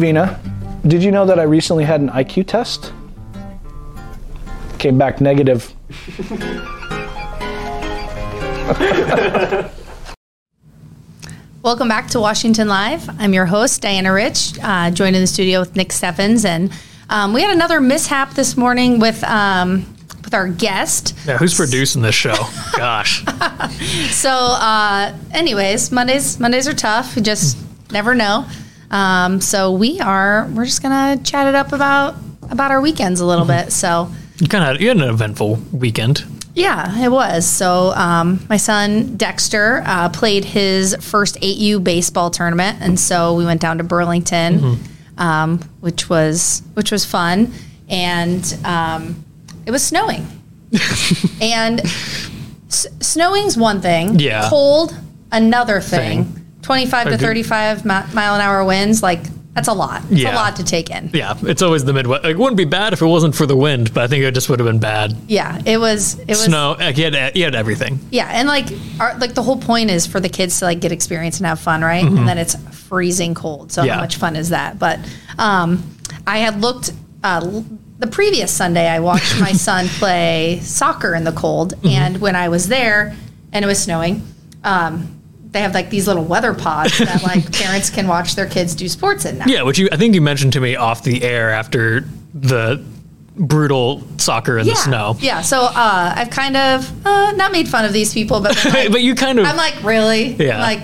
Vina, 0.00 0.40
did 0.86 1.02
you 1.04 1.10
know 1.10 1.26
that 1.26 1.38
I 1.38 1.42
recently 1.42 1.84
had 1.84 2.00
an 2.00 2.08
IQ 2.08 2.46
test? 2.46 2.94
Came 4.78 4.96
back 4.96 5.20
negative. 5.20 5.74
Welcome 11.62 11.88
back 11.88 12.08
to 12.08 12.20
Washington 12.20 12.66
Live. 12.66 13.10
I'm 13.20 13.34
your 13.34 13.44
host, 13.44 13.82
Diana 13.82 14.10
Rich, 14.10 14.58
uh, 14.62 14.90
joined 14.90 15.16
in 15.16 15.20
the 15.20 15.26
studio 15.26 15.60
with 15.60 15.76
Nick 15.76 15.92
Steffens. 15.92 16.46
And 16.46 16.72
um, 17.10 17.34
we 17.34 17.42
had 17.42 17.54
another 17.54 17.78
mishap 17.78 18.32
this 18.32 18.56
morning 18.56 19.00
with, 19.00 19.22
um, 19.24 19.84
with 20.24 20.32
our 20.32 20.48
guest. 20.48 21.14
Yeah, 21.26 21.36
who's 21.36 21.54
producing 21.54 22.00
this 22.00 22.14
show? 22.14 22.36
Gosh. 22.74 23.22
So, 24.12 24.30
uh, 24.30 25.14
anyways, 25.32 25.92
Mondays 25.92 26.40
Mondays 26.40 26.66
are 26.66 26.72
tough. 26.72 27.16
You 27.16 27.22
just 27.22 27.58
never 27.92 28.14
know. 28.14 28.46
Um, 28.90 29.40
so 29.40 29.72
we 29.72 30.00
are 30.00 30.48
we're 30.54 30.64
just 30.64 30.82
gonna 30.82 31.22
chat 31.22 31.46
it 31.46 31.54
up 31.54 31.72
about 31.72 32.14
about 32.50 32.70
our 32.70 32.80
weekends 32.80 33.20
a 33.20 33.26
little 33.26 33.44
bit. 33.44 33.72
So 33.72 34.10
You 34.38 34.48
kind 34.48 34.64
of 34.74 34.80
you 34.80 34.88
had 34.88 34.96
an 34.96 35.08
eventful 35.08 35.56
weekend. 35.72 36.24
Yeah, 36.54 37.00
it 37.04 37.08
was. 37.10 37.46
So 37.46 37.92
um, 37.94 38.44
my 38.48 38.56
son 38.56 39.16
Dexter 39.16 39.82
uh, 39.86 40.08
played 40.08 40.44
his 40.44 40.96
first 41.00 41.40
8U 41.40 41.82
baseball 41.84 42.30
tournament, 42.30 42.78
and 42.80 42.98
so 42.98 43.34
we 43.34 43.44
went 43.44 43.60
down 43.60 43.78
to 43.78 43.84
Burlington, 43.84 44.78
um, 45.16 45.58
which 45.80 46.10
was 46.10 46.62
which 46.74 46.90
was 46.90 47.04
fun, 47.04 47.52
and 47.88 48.58
um, 48.64 49.24
it 49.64 49.70
was 49.70 49.84
snowing. 49.84 50.26
and 51.40 51.80
s- 51.80 52.86
snowing's 53.00 53.56
one 53.56 53.80
thing. 53.80 54.18
Yeah. 54.18 54.48
Cold, 54.50 54.96
another 55.30 55.80
thing. 55.80 56.24
Thing. 56.24 56.39
25 56.70 57.08
to 57.08 57.18
35 57.18 57.84
mi- 57.84 57.90
mile 58.14 58.36
an 58.36 58.40
hour 58.40 58.64
winds, 58.64 59.02
like 59.02 59.20
that's 59.54 59.66
a 59.66 59.72
lot. 59.72 60.02
It's 60.08 60.20
Yeah. 60.20 60.32
a 60.32 60.36
lot 60.36 60.54
to 60.56 60.64
take 60.64 60.88
in. 60.88 61.10
Yeah, 61.12 61.34
it's 61.42 61.62
always 61.62 61.84
the 61.84 61.92
Midwest. 61.92 62.24
It 62.24 62.38
wouldn't 62.38 62.56
be 62.56 62.64
bad 62.64 62.92
if 62.92 63.02
it 63.02 63.06
wasn't 63.06 63.34
for 63.34 63.44
the 63.44 63.56
wind, 63.56 63.92
but 63.92 64.04
I 64.04 64.06
think 64.06 64.22
it 64.22 64.32
just 64.32 64.48
would 64.48 64.60
have 64.60 64.68
been 64.68 64.78
bad. 64.78 65.16
Yeah, 65.26 65.60
it 65.64 65.78
was. 65.80 66.16
It 66.20 66.28
was 66.28 66.44
Snow, 66.44 66.76
like, 66.78 66.96
you 66.96 67.10
had, 67.10 67.36
you 67.36 67.42
had 67.42 67.56
everything. 67.56 67.98
Yeah, 68.12 68.28
and 68.30 68.46
like 68.46 68.66
our, 69.00 69.18
like 69.18 69.34
the 69.34 69.42
whole 69.42 69.56
point 69.58 69.90
is 69.90 70.06
for 70.06 70.20
the 70.20 70.28
kids 70.28 70.60
to 70.60 70.66
like 70.66 70.78
get 70.78 70.92
experience 70.92 71.38
and 71.38 71.46
have 71.48 71.58
fun, 71.58 71.82
right? 71.82 72.04
And 72.04 72.28
then 72.28 72.38
it's 72.38 72.54
freezing 72.88 73.34
cold. 73.34 73.72
So 73.72 73.80
Mm-hmm. 73.80 73.88
Yeah. 73.88 73.94
how 73.96 74.00
much 74.00 74.16
fun 74.16 74.36
is 74.36 74.50
that? 74.50 74.78
But 74.78 75.00
um, 75.38 75.82
I 76.28 76.38
had 76.38 76.60
looked 76.60 76.92
uh, 77.24 77.40
l- 77.42 77.64
the 77.98 78.06
previous 78.06 78.52
Sunday. 78.52 78.88
I 78.88 79.00
watched 79.00 79.40
my 79.40 79.50
son 79.68 79.88
play 79.88 80.60
soccer 80.62 81.12
in 81.16 81.24
the 81.24 81.32
cold, 81.32 81.74
Mm-hmm. 81.74 81.88
and 81.88 82.20
when 82.20 82.36
I 82.36 82.48
was 82.48 82.68
there 82.68 83.16
and 83.52 83.64
it 83.64 83.66
was 83.68 83.82
snowing. 83.82 84.22
Um, 84.62 85.19
they 85.52 85.60
have 85.62 85.74
like 85.74 85.90
these 85.90 86.06
little 86.06 86.24
weather 86.24 86.54
pods 86.54 86.96
that 86.98 87.22
like 87.24 87.52
parents 87.52 87.90
can 87.90 88.06
watch 88.06 88.34
their 88.36 88.46
kids 88.46 88.74
do 88.74 88.88
sports 88.88 89.24
in 89.24 89.38
now. 89.38 89.46
Yeah, 89.46 89.62
which 89.62 89.78
you 89.78 89.88
I 89.92 89.96
think 89.96 90.14
you 90.14 90.20
mentioned 90.20 90.52
to 90.54 90.60
me 90.60 90.76
off 90.76 91.02
the 91.02 91.22
air 91.22 91.50
after 91.50 92.04
the 92.34 92.82
brutal 93.36 94.02
soccer 94.18 94.58
in 94.58 94.66
yeah. 94.66 94.74
the 94.74 94.78
snow. 94.78 95.16
Yeah, 95.18 95.40
so 95.42 95.62
uh, 95.62 96.12
I've 96.16 96.30
kind 96.30 96.56
of 96.56 97.06
uh, 97.06 97.32
not 97.32 97.52
made 97.52 97.68
fun 97.68 97.84
of 97.84 97.92
these 97.92 98.12
people, 98.12 98.40
but 98.40 98.62
like, 98.66 98.92
but 98.92 99.02
you 99.02 99.14
kind 99.14 99.38
of 99.38 99.46
I'm 99.46 99.56
like, 99.56 99.82
really? 99.82 100.34
Yeah. 100.34 100.60
Like, 100.60 100.80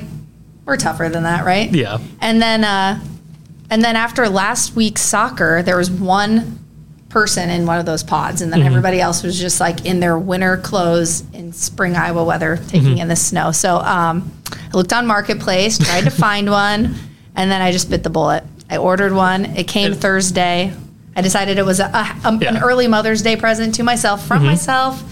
we're 0.65 0.77
tougher 0.77 1.09
than 1.09 1.25
that, 1.25 1.45
right? 1.45 1.71
Yeah. 1.71 1.99
And 2.21 2.41
then, 2.41 2.65
uh, 2.65 3.01
and 3.71 3.83
then 3.85 3.95
after 3.95 4.29
last 4.29 4.75
week's 4.75 5.03
soccer, 5.03 5.63
there 5.63 5.77
was 5.77 5.91
one 5.91 6.59
person 7.09 7.51
in 7.51 7.67
one 7.67 7.79
of 7.79 7.87
those 7.87 8.03
pods, 8.03 8.41
and 8.43 8.53
then 8.53 8.61
Mm-hmm. 8.61 8.69
everybody 8.69 9.01
else 9.01 9.23
was 9.23 9.39
just 9.39 9.61
like 9.61 9.85
in 9.85 10.01
their 10.01 10.19
winter 10.19 10.57
clothes 10.57 11.23
in 11.33 11.53
spring 11.53 11.95
Iowa 11.95 12.25
weather, 12.25 12.57
taking 12.69 12.83
Mm-hmm. 12.93 13.01
in 13.03 13.09
the 13.09 13.17
snow. 13.17 13.53
So 13.53 13.77
um, 13.79 14.33
I 14.73 14.77
looked 14.77 14.93
on 14.93 15.07
Marketplace, 15.07 15.79
tried 15.79 16.05
to 16.05 16.11
find 16.11 16.51
one, 16.51 16.95
and 17.35 17.51
then 17.51 17.61
I 17.63 17.73
just 17.73 17.91
bit 17.91 18.03
the 18.03 18.11
bullet. 18.11 18.45
I 18.71 18.79
ordered 18.79 19.13
one. 19.13 19.45
It 19.57 19.69
came 19.69 19.93
It- 19.93 19.97
Thursday. 19.97 20.73
I 21.19 21.23
decided 21.23 21.57
it 21.57 21.65
was 21.65 21.81
a, 21.81 21.85
a, 21.85 21.89
a- 21.89 22.29
an 22.29 22.41
Yeah. 22.43 22.53
Mm-hmm. 22.53 22.65
early 22.65 22.89
Mother's 22.89 23.23
Day 23.23 23.37
present 23.37 23.77
to 23.77 23.83
myself 23.83 24.27
from 24.27 24.45
myself, 24.45 25.03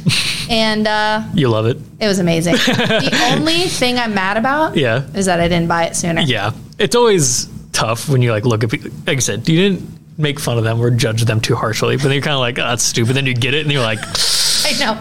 and 0.50 0.86
uh, 0.86 1.22
you 1.32 1.48
love 1.48 1.64
it. 1.64 1.78
it 1.98 2.06
was 2.06 2.18
amazing. 2.18 2.52
the 2.56 3.30
only 3.32 3.60
thing 3.68 3.98
I'm 3.98 4.12
mad 4.12 4.36
about 4.36 4.76
Yeah. 4.76 5.06
is 5.14 5.24
that 5.26 5.40
I 5.40 5.48
didn't 5.48 5.68
buy 5.68 5.84
it 5.86 5.96
sooner. 5.96 6.20
Yeah, 6.20 6.52
it's 6.78 6.94
always 6.94 7.48
tough 7.72 8.06
when 8.10 8.20
you 8.20 8.32
like 8.32 8.44
look 8.44 8.62
at. 8.64 8.70
Like 8.72 9.16
I 9.16 9.20
said, 9.20 9.48
you 9.48 9.56
didn't 9.56 9.88
make 10.16 10.38
fun 10.38 10.58
of 10.58 10.64
them 10.64 10.80
or 10.80 10.90
judge 10.90 11.24
them 11.24 11.40
too 11.40 11.56
harshly, 11.56 11.96
but 11.96 12.04
then 12.04 12.12
you're 12.12 12.22
kind 12.22 12.34
of 12.34 12.40
like, 12.40 12.58
oh, 12.58 12.62
that's 12.62 12.82
stupid. 12.82 13.14
Then 13.14 13.26
you 13.26 13.34
get 13.34 13.54
it, 13.54 13.62
and 13.62 13.72
you're 13.72 13.82
like, 13.82 13.98
I 14.64 14.72
know. 14.78 14.98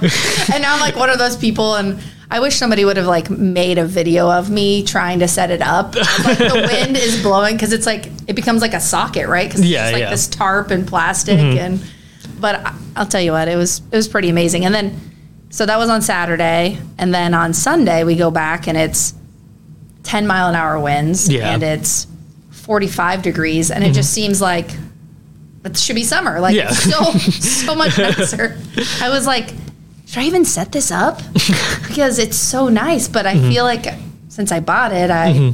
and 0.53 0.61
now 0.61 0.75
I'm 0.75 0.79
like 0.79 0.95
one 0.95 1.09
of 1.09 1.17
those 1.17 1.37
people, 1.37 1.75
and 1.75 1.99
I 2.29 2.39
wish 2.39 2.55
somebody 2.55 2.83
would 2.83 2.97
have 2.97 3.05
like 3.05 3.29
made 3.29 3.77
a 3.77 3.85
video 3.85 4.29
of 4.29 4.49
me 4.49 4.83
trying 4.83 5.19
to 5.19 5.27
set 5.27 5.51
it 5.51 5.61
up. 5.61 5.95
Like 5.95 6.37
the 6.37 6.67
wind 6.73 6.97
is 6.97 7.21
blowing 7.21 7.55
because 7.55 7.73
it's 7.73 7.85
like 7.85 8.07
it 8.27 8.35
becomes 8.35 8.61
like 8.61 8.73
a 8.73 8.79
socket, 8.79 9.27
right? 9.27 9.47
Because 9.47 9.69
Yeah, 9.69 9.85
it's 9.85 9.93
like 9.93 10.01
yeah. 10.01 10.09
this 10.09 10.27
tarp 10.27 10.71
and 10.71 10.87
plastic, 10.87 11.37
mm-hmm. 11.37 11.59
and 11.59 11.83
but 12.39 12.73
I'll 12.95 13.05
tell 13.05 13.21
you 13.21 13.31
what, 13.31 13.47
it 13.47 13.55
was 13.55 13.81
it 13.91 13.95
was 13.95 14.07
pretty 14.07 14.29
amazing. 14.29 14.65
And 14.65 14.73
then 14.73 14.99
so 15.49 15.67
that 15.67 15.77
was 15.77 15.89
on 15.89 16.01
Saturday, 16.01 16.79
and 16.97 17.13
then 17.13 17.35
on 17.35 17.53
Sunday 17.53 18.03
we 18.03 18.15
go 18.15 18.31
back 18.31 18.67
and 18.67 18.75
it's 18.75 19.13
10 20.01 20.25
mile 20.25 20.49
an 20.49 20.55
hour 20.55 20.79
winds, 20.79 21.29
Yeah. 21.29 21.53
and 21.53 21.61
it's 21.61 22.07
45 22.49 23.21
degrees, 23.21 23.69
and 23.69 23.83
it 23.83 23.87
mm-hmm. 23.87 23.93
just 23.93 24.11
seems 24.11 24.41
like 24.41 24.71
it 25.65 25.77
should 25.77 25.95
be 25.95 26.03
summer. 26.03 26.39
Like 26.39 26.55
Yeah. 26.55 26.69
so 26.71 27.03
so 27.19 27.75
much 27.75 27.97
nicer. 27.97 28.57
I 29.01 29.09
was 29.09 29.25
like, 29.25 29.49
should 30.05 30.19
I 30.19 30.25
even 30.25 30.45
set 30.45 30.71
this 30.71 30.91
up? 30.91 31.21
because 31.87 32.19
it's 32.19 32.37
so 32.37 32.69
nice. 32.69 33.07
But 33.07 33.25
Mm-hmm. 33.25 33.45
I 33.45 33.49
feel 33.49 33.63
like 33.63 33.85
since 34.29 34.51
I 34.51 34.59
bought 34.59 34.91
it, 34.93 35.09
I 35.11 35.53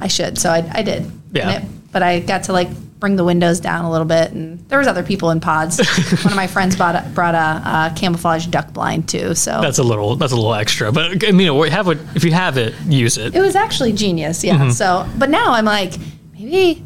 I 0.00 0.08
should. 0.08 0.38
So 0.38 0.50
I, 0.50 0.68
I 0.72 0.82
did. 0.82 1.10
Yeah. 1.32 1.50
It- 1.58 1.64
but 1.92 2.04
I 2.04 2.20
got 2.20 2.44
to 2.44 2.52
like 2.52 2.68
bring 3.00 3.16
the 3.16 3.24
windows 3.24 3.58
down 3.58 3.84
a 3.84 3.90
little 3.90 4.06
bit, 4.06 4.30
and 4.30 4.60
there 4.68 4.78
was 4.78 4.86
other 4.86 5.02
people 5.02 5.30
in 5.30 5.40
pods. 5.40 5.78
One 6.22 6.32
of 6.32 6.36
my 6.36 6.46
friends 6.46 6.76
bought 6.76 6.94
a, 6.94 7.08
brought 7.14 7.34
a, 7.34 7.38
uh 7.68 7.94
camouflage 7.94 8.46
duck 8.46 8.72
blind 8.72 9.08
too. 9.08 9.34
So 9.34 9.60
that's 9.60 9.78
a 9.78 9.82
little, 9.82 10.14
that's 10.14 10.30
a 10.32 10.36
little 10.36 10.54
extra. 10.54 10.92
But 10.92 11.26
I 11.26 11.32
mean, 11.32 11.52
have 11.70 11.88
it 11.88 11.98
if 12.14 12.22
you 12.22 12.30
have 12.30 12.58
it, 12.58 12.74
use 12.86 13.18
it. 13.18 13.34
it 13.34 13.40
was 13.40 13.56
actually 13.56 13.92
genius. 13.92 14.44
Yeah. 14.44 14.56
Mm-hmm. 14.58 14.70
So, 14.70 15.08
but 15.18 15.30
now 15.30 15.50
I'm 15.52 15.64
like, 15.64 15.94
maybe. 16.38 16.84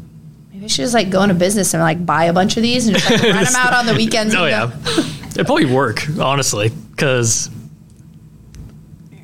I 0.65 0.67
should 0.67 0.83
just 0.83 0.93
like 0.93 1.09
go 1.09 1.21
into 1.23 1.35
business 1.35 1.73
and 1.73 1.81
like 1.81 2.05
buy 2.05 2.25
a 2.25 2.33
bunch 2.33 2.57
of 2.57 2.63
these 2.63 2.87
and 2.87 2.97
just 2.97 3.09
like 3.09 3.21
rent 3.21 3.47
them 3.47 3.55
out 3.55 3.73
on 3.73 3.85
the 3.85 3.93
weekends. 3.97 4.35
Oh 4.35 4.45
yeah, 4.45 4.67
go- 4.67 5.01
it 5.41 5.45
probably 5.45 5.65
work 5.65 6.07
honestly 6.19 6.69
because. 6.91 7.49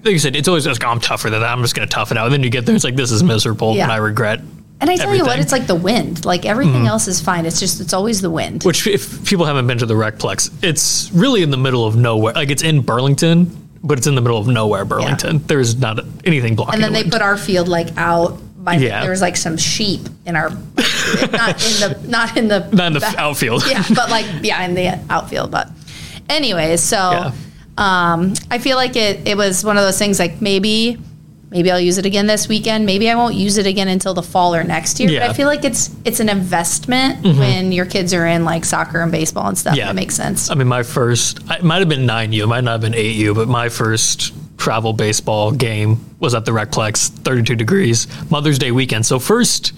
Like 0.04 0.14
you 0.14 0.20
said, 0.20 0.36
it's 0.36 0.48
always 0.48 0.66
oh, 0.68 0.74
I'm 0.84 1.00
tougher 1.00 1.30
than 1.30 1.42
that. 1.42 1.50
I'm 1.52 1.62
just 1.62 1.76
going 1.76 1.88
to 1.88 1.94
tough 1.94 2.12
it 2.12 2.18
out. 2.18 2.26
And 2.26 2.34
then 2.34 2.42
you 2.42 2.50
get 2.50 2.66
there, 2.66 2.74
it's 2.74 2.84
like, 2.84 2.96
this 2.96 3.12
is 3.12 3.22
miserable, 3.22 3.76
Yeah. 3.76 3.84
and 3.84 3.92
I 3.92 3.98
regret. 3.98 4.40
And 4.80 4.90
I 4.90 4.96
tell 4.96 5.14
you 5.16 5.22
what. 5.22 5.34
Mm-hmm. 5.34 5.42
it's 5.42 5.52
like 5.52 5.68
the 5.68 5.76
wind. 5.76 6.26
Like 6.26 6.44
everything 6.44 6.88
else 6.88 7.08
is 7.08 7.22
fine. 7.22 7.46
It's 7.46 7.60
just 7.60 7.80
it's 7.80 7.94
always 7.94 8.20
the 8.20 8.32
wind. 8.32 8.64
Which, 8.64 8.88
if 8.88 9.24
people 9.28 9.46
haven't 9.46 9.68
been 9.68 9.78
to 9.78 9.86
the 9.86 9.94
Recplex, 9.94 10.52
it's 10.64 11.12
really 11.12 11.44
in 11.44 11.52
the 11.52 11.58
middle 11.58 11.86
of 11.86 11.96
nowhere. 11.96 12.34
Like 12.34 12.50
it's 12.50 12.64
in 12.64 12.82
Burlington, 12.82 13.56
but 13.84 14.00
it's 14.00 14.08
in 14.08 14.16
the 14.16 14.22
middle 14.22 14.40
of 14.40 14.48
nowhere, 14.48 14.86
Burlington. 14.86 15.38
There's 15.46 15.76
not 15.78 16.00
anything 16.26 16.56
blocking. 16.56 16.74
and 16.74 16.84
then 16.84 16.94
the 16.94 16.98
they 16.98 17.04
wind. 17.04 17.12
put 17.12 17.22
our 17.22 17.38
field 17.38 17.68
like 17.68 17.96
out 17.96 18.42
by 18.64 18.76
Yeah. 18.76 19.02
there 19.02 19.10
was 19.10 19.22
like 19.22 19.36
some 19.38 19.58
sheep 19.58 20.02
in 20.26 20.36
our 20.36 20.50
not 20.52 21.58
in 21.66 21.74
the 21.82 22.00
not 22.08 22.38
in 22.38 22.48
the 22.48 22.60
not 22.72 22.88
in 22.88 22.94
the 22.94 23.00
back- 23.00 23.18
outfield. 23.18 23.64
yeah, 23.68 23.84
but 23.90 24.10
like 24.10 24.26
yeah, 24.44 24.64
in 24.66 24.76
the 24.76 25.00
outfield. 25.10 25.52
But 25.52 25.70
anyways, 26.30 26.82
so 26.82 26.98
Yeah. 26.98 27.32
um, 27.78 28.34
I 28.50 28.60
feel 28.60 28.78
like 28.78 28.96
it 28.96 29.28
it 29.28 29.36
was 29.38 29.64
one 29.66 29.78
of 29.78 29.84
those 29.84 29.98
things 29.98 30.20
like 30.20 30.42
maybe 30.42 30.98
maybe 31.50 31.70
I'll 31.70 31.80
use 31.82 31.98
it 31.98 32.06
again 32.06 32.28
this 32.28 32.48
weekend. 32.48 32.86
Maybe 32.86 33.10
I 33.10 33.16
won't 33.16 33.36
use 33.36 33.58
it 33.58 33.66
again 33.66 33.90
until 33.90 34.14
the 34.14 34.24
fall 34.24 34.56
or 34.56 34.64
next 34.64 35.00
year. 35.00 35.10
But 35.10 35.14
Yeah. 35.14 35.22
Mm-hmm. 35.24 35.32
I 35.32 35.34
feel 35.34 35.48
like 35.48 35.66
it's 35.66 35.90
it's 36.06 36.20
an 36.20 36.30
investment 36.30 37.24
when 37.26 37.72
your 37.74 37.86
kids 37.86 38.14
are 38.14 38.26
in 38.26 38.46
like 38.46 38.64
soccer 38.64 39.02
and 39.02 39.12
baseball 39.12 39.48
and 39.48 39.58
stuff. 39.58 39.76
Yeah. 39.76 39.90
It 39.90 39.94
makes 39.96 40.16
sense. 40.16 40.50
I 40.50 40.56
mean, 40.56 40.68
my 40.68 40.84
first, 40.84 41.40
it 41.50 41.64
might 41.64 41.80
have 41.80 41.90
been 41.90 42.06
9U, 42.08 42.44
it 42.44 42.48
might 42.48 42.64
not 42.64 42.72
have 42.74 42.82
been 42.82 42.94
8U, 42.94 43.36
but 43.36 43.48
my 43.50 43.68
first 43.70 44.34
travel 44.62 44.94
baseball 44.94 45.52
game 45.52 45.98
was 46.20 46.36
at 46.36 46.46
the 46.46 46.52
Recplex, 46.52 47.10
32 47.10 47.56
degrees, 47.56 48.06
Mother's 48.30 48.60
Day 48.60 48.70
weekend. 48.72 49.04
So, 49.08 49.18
first 49.18 49.74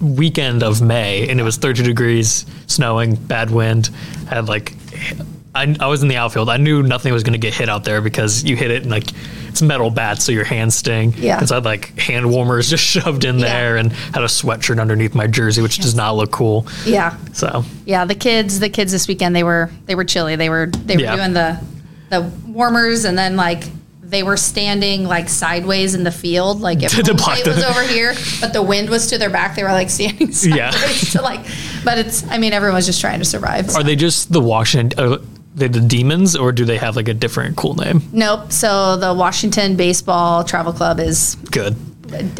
weekend 0.00 0.62
of 0.62 0.82
May, 0.82 1.26
and 1.28 1.40
it 1.40 1.42
was 1.42 1.56
32 1.56 1.84
degrees, 1.88 2.44
snowing, 2.66 3.14
bad 3.14 3.50
wind. 3.50 3.88
I 4.30 4.34
had 4.34 4.46
like, 4.48 4.74
I, 5.54 5.74
I 5.80 5.86
was 5.86 6.02
in 6.02 6.08
the 6.08 6.16
outfield. 6.16 6.50
I 6.50 6.58
knew 6.58 6.82
nothing 6.82 7.14
was 7.14 7.22
going 7.22 7.32
to 7.32 7.38
get 7.38 7.54
hit 7.54 7.70
out 7.70 7.84
there 7.84 8.02
because 8.02 8.44
you 8.44 8.56
hit 8.56 8.70
it 8.70 8.82
and 8.82 8.90
like, 8.90 9.08
it's 9.48 9.62
metal 9.62 9.88
bats, 9.90 10.22
so 10.24 10.32
your 10.32 10.44
hands 10.44 10.76
sting. 10.76 11.14
Yeah. 11.16 11.38
And 11.38 11.48
so 11.48 11.54
I 11.54 11.56
had 11.56 11.64
like 11.64 11.98
hand 11.98 12.30
warmers 12.30 12.68
just 12.74 12.84
shoved 12.84 13.24
in 13.24 13.38
Yeah. 13.38 13.46
there 13.46 13.76
and 13.78 13.90
had 13.92 14.22
a 14.22 14.26
sweatshirt 14.26 14.78
underneath 14.80 15.14
my 15.14 15.26
jersey, 15.28 15.62
which 15.62 15.78
does 15.78 15.94
not 15.94 16.14
look 16.14 16.30
cool. 16.30 16.66
yeah. 16.84 17.16
So, 17.32 17.64
Yeah, 17.86 18.04
the 18.04 18.14
kids, 18.14 18.60
the 18.60 18.68
kids 18.68 18.92
this 18.92 19.08
weekend 19.08 19.34
they 19.34 19.42
were 19.44 19.70
they 19.86 19.94
were 19.94 20.04
chilly. 20.04 20.36
They 20.36 20.50
were 20.50 20.66
they 20.66 20.96
were 20.96 21.02
Yeah. 21.02 21.16
doing 21.16 21.32
the 21.32 21.58
the 22.10 22.20
warmers 22.46 23.04
and 23.04 23.16
then 23.16 23.36
like 23.36 23.64
they 24.10 24.22
were 24.22 24.36
standing 24.36 25.04
like 25.04 25.28
sideways 25.28 25.94
in 25.94 26.02
the 26.04 26.10
field, 26.12 26.60
like 26.60 26.82
if 26.82 26.92
block 27.16 27.38
plate 27.38 27.46
was 27.46 27.62
over 27.64 27.82
here, 27.82 28.14
but 28.40 28.52
the 28.52 28.62
wind 28.62 28.90
was 28.90 29.06
to 29.08 29.18
their 29.18 29.30
back. 29.30 29.54
They 29.56 29.62
were 29.62 29.70
like 29.70 29.88
standing 29.90 30.32
sideways 30.32 30.56
Yeah. 31.14 31.20
to 31.20 31.22
like. 31.22 31.40
But 31.84 31.98
it's 31.98 32.26
I 32.28 32.38
mean 32.38 32.52
everyone's 32.52 32.86
just 32.86 33.00
trying 33.00 33.20
to 33.20 33.24
survive. 33.24 33.70
so. 33.70 33.80
Are 33.80 33.82
they 33.82 33.96
just 33.96 34.32
the 34.32 34.40
Washington? 34.40 34.98
Are 35.12 35.18
they 35.54 35.68
the 35.68 35.80
Demons, 35.80 36.36
or 36.36 36.52
do 36.52 36.64
they 36.64 36.76
have 36.78 36.96
like 36.96 37.08
a 37.08 37.14
different 37.14 37.56
cool 37.56 37.74
name? 37.74 38.02
Nope. 38.12 38.52
So 38.52 38.96
the 38.96 39.12
Washington 39.14 39.76
Baseball 39.76 40.44
Travel 40.44 40.72
Club 40.72 41.00
is 41.00 41.36
Good, 41.50 41.76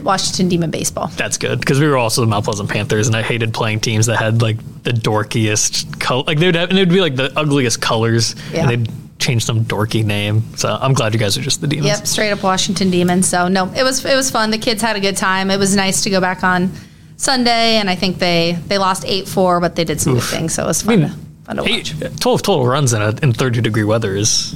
Washington 0.04 0.48
Demon 0.48 0.70
Baseball. 0.70 1.08
that's 1.16 1.36
good 1.38 1.60
because 1.60 1.78
we 1.80 1.86
were 1.88 1.96
also 1.96 2.20
the 2.20 2.26
Mount 2.26 2.44
Pleasant 2.44 2.68
Panthers, 2.70 3.06
and 3.06 3.16
I 3.16 3.22
hated 3.22 3.52
playing 3.54 3.80
teams 3.80 4.06
that 4.06 4.16
had 4.18 4.42
like 4.42 4.56
the 4.82 4.92
dorkiest 4.92 6.00
color. 6.00 6.24
Like 6.26 6.38
they 6.38 6.46
would 6.46 6.54
have, 6.56 6.70
and 6.70 6.78
it 6.78 6.82
would 6.82 6.88
be 6.94 7.00
like 7.00 7.16
the 7.16 7.32
ugliest 7.38 7.80
colors, 7.80 8.34
Yeah. 8.52 8.68
and 8.68 8.70
they'd 8.86 8.92
change 9.20 9.44
some 9.44 9.64
dorky 9.64 10.04
name. 10.04 10.42
So 10.56 10.68
I'm 10.68 10.92
glad 10.94 11.12
you 11.14 11.20
guys 11.20 11.36
are 11.38 11.42
just 11.42 11.60
the 11.60 11.66
Demons. 11.66 11.86
Yep, 11.98 12.06
straight 12.06 12.30
up 12.30 12.42
Washington 12.42 12.90
Demons. 12.90 13.28
So 13.28 13.48
no, 13.48 13.70
it 13.74 13.82
was 13.82 14.04
it 14.04 14.16
was 14.16 14.30
fun. 14.30 14.50
The 14.50 14.58
kids 14.58 14.82
had 14.82 14.96
a 14.96 15.00
good 15.00 15.16
time. 15.16 15.50
It 15.50 15.58
was 15.58 15.76
nice 15.76 16.02
to 16.02 16.10
go 16.10 16.20
back 16.20 16.42
on 16.42 16.72
Sunday, 17.16 17.76
and 17.76 17.88
I 17.88 17.94
think 17.94 18.18
they 18.18 18.58
they 18.66 18.78
lost 18.78 19.04
eight 19.06 19.28
four, 19.28 19.60
but 19.60 19.76
they 19.76 19.84
did 19.84 20.00
some 20.00 20.14
good 20.14 20.22
things. 20.24 20.54
So 20.54 20.64
it 20.64 20.66
was 20.66 20.82
fun. 20.82 21.00
mean, 21.00 21.08
to, 21.10 21.16
fun 21.44 21.56
to 21.56 21.64
Eight, 21.68 21.94
watch. 22.00 22.20
12 22.20 22.42
total 22.42 22.66
runs 22.66 22.92
in 22.92 23.02
a 23.02 23.14
in 23.22 23.32
30 23.32 23.60
degree 23.60 23.84
weather 23.84 24.16
is 24.16 24.54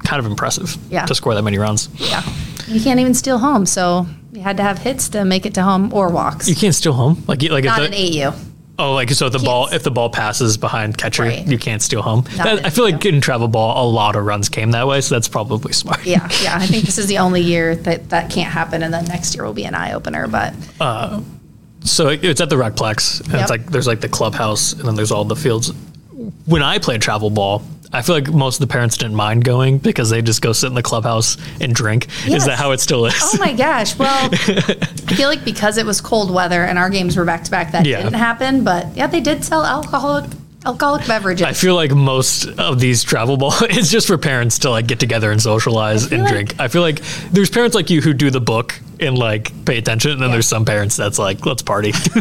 kind 0.00 0.20
of 0.20 0.26
impressive. 0.26 0.76
Yeah. 0.90 1.06
to 1.06 1.14
score 1.14 1.34
that 1.34 1.42
many 1.42 1.58
runs. 1.58 1.88
Yeah, 1.94 2.22
you 2.66 2.80
can't 2.80 3.00
even 3.00 3.14
steal 3.14 3.38
home, 3.38 3.66
so 3.66 4.06
you 4.32 4.40
had 4.42 4.56
to 4.58 4.62
have 4.62 4.78
hits 4.78 5.08
to 5.10 5.24
make 5.24 5.46
it 5.46 5.54
to 5.54 5.62
home 5.62 5.92
or 5.94 6.10
walks. 6.10 6.48
You 6.48 6.56
can't 6.56 6.74
steal 6.74 6.92
home 6.92 7.22
like 7.28 7.42
like 7.42 7.64
Not 7.64 7.82
an 7.82 7.92
the, 7.92 7.96
eight 7.96 8.14
U. 8.14 8.32
Oh, 8.78 8.92
like 8.92 9.10
so 9.10 9.26
if 9.26 9.32
the 9.32 9.38
ball 9.38 9.68
if 9.72 9.82
the 9.82 9.90
ball 9.90 10.10
passes 10.10 10.56
behind 10.58 10.98
catcher, 10.98 11.22
Right. 11.22 11.46
you 11.46 11.56
can't 11.58 11.80
steal 11.80 12.02
home. 12.02 12.24
Not 12.36 12.44
That- 12.44 12.66
I 12.66 12.70
feel 12.70 12.84
like 12.84 13.04
in 13.06 13.20
travel 13.22 13.48
ball, 13.48 13.82
a 13.82 13.88
lot 13.90 14.16
of 14.16 14.24
runs 14.26 14.48
came 14.50 14.72
that 14.72 14.86
way, 14.86 15.00
so 15.00 15.14
that's 15.14 15.28
probably 15.28 15.72
smart. 15.72 16.04
Yeah, 16.04 16.28
yeah. 16.42 16.56
I 16.58 16.66
think 16.66 16.84
this 16.84 16.98
is 16.98 17.06
the 17.06 17.18
only 17.18 17.40
year 17.40 17.74
that 17.74 18.10
that 18.10 18.30
can't 18.30 18.52
happen, 18.52 18.82
and 18.82 18.92
then 18.92 19.04
next 19.06 19.34
year 19.34 19.44
will 19.44 19.54
be 19.54 19.64
an 19.64 19.74
eye 19.74 19.92
opener. 19.94 20.26
But 20.26 20.52
uh, 20.80 21.20
So 21.84 22.08
it- 22.08 22.24
it's 22.24 22.40
at 22.40 22.50
the 22.50 22.56
Recplex, 22.56 23.20
and 23.22 23.32
Yep. 23.32 23.40
it's 23.42 23.50
like 23.50 23.70
there's 23.70 23.86
like 23.86 24.00
the 24.00 24.08
clubhouse, 24.08 24.72
and 24.74 24.82
then 24.82 24.94
there's 24.94 25.10
all 25.12 25.24
the 25.24 25.36
fields. 25.36 25.72
When 26.44 26.62
I 26.62 26.78
played 26.78 27.00
travel 27.00 27.30
ball, 27.30 27.62
I 27.92 28.02
feel 28.02 28.14
like 28.16 28.28
most 28.32 28.60
of 28.60 28.68
the 28.68 28.72
parents 28.72 28.96
didn't 28.96 29.14
mind 29.16 29.44
going 29.44 29.78
because 29.78 30.10
they 30.10 30.20
just 30.22 30.42
go 30.42 30.52
sit 30.52 30.66
in 30.66 30.74
the 30.74 30.82
clubhouse 30.82 31.36
and 31.60 31.74
drink. 31.74 32.08
Yes. 32.26 32.42
Is 32.42 32.44
that 32.46 32.58
how 32.58 32.72
it 32.72 32.80
still 32.80 33.06
is? 33.06 33.14
oh 33.22 33.36
my 33.38 33.52
gosh, 33.52 33.96
well, 33.98 34.28
I 34.32 35.14
feel 35.14 35.28
like 35.28 35.44
because 35.44 35.78
it 35.78 35.86
was 35.86 36.00
cold 36.00 36.30
weather 36.32 36.64
and 36.64 36.78
our 36.78 36.90
games 36.90 37.16
were 37.16 37.24
back 37.24 37.44
to 37.44 37.50
back, 37.50 37.72
that 37.72 37.86
Yeah. 37.86 37.98
didn't 38.02 38.14
happen. 38.14 38.64
But 38.64 38.94
yeah, 38.96 39.06
they 39.06 39.20
did 39.20 39.44
sell 39.44 39.64
alcoholic 39.64 40.30
alcoholic 40.64 41.06
beverages. 41.06 41.46
I 41.46 41.52
feel 41.52 41.76
like 41.76 41.92
most 41.92 42.46
of 42.58 42.80
these 42.80 43.04
travel 43.04 43.36
ball 43.36 43.54
is 43.70 43.88
just 43.90 44.08
for 44.08 44.18
parents 44.18 44.58
to 44.60 44.70
like 44.70 44.88
get 44.88 44.98
together 44.98 45.30
and 45.30 45.40
socialize 45.40 46.10
and 46.10 46.24
like- 46.24 46.32
drink. 46.32 46.54
I 46.58 46.66
feel 46.68 46.82
like 46.82 47.00
there's 47.30 47.50
parents 47.50 47.76
like 47.76 47.88
you 47.88 48.00
who 48.02 48.12
do 48.12 48.30
the 48.30 48.40
book 48.40 48.74
and 49.00 49.16
like 49.18 49.52
pay 49.64 49.78
attention, 49.78 50.12
and 50.12 50.20
then 50.20 50.28
Yeah. 50.28 50.34
there's 50.36 50.46
some 50.48 50.64
parents 50.64 50.96
that's 50.96 51.18
like, 51.18 51.44
let's 51.46 51.62
party. 51.62 51.88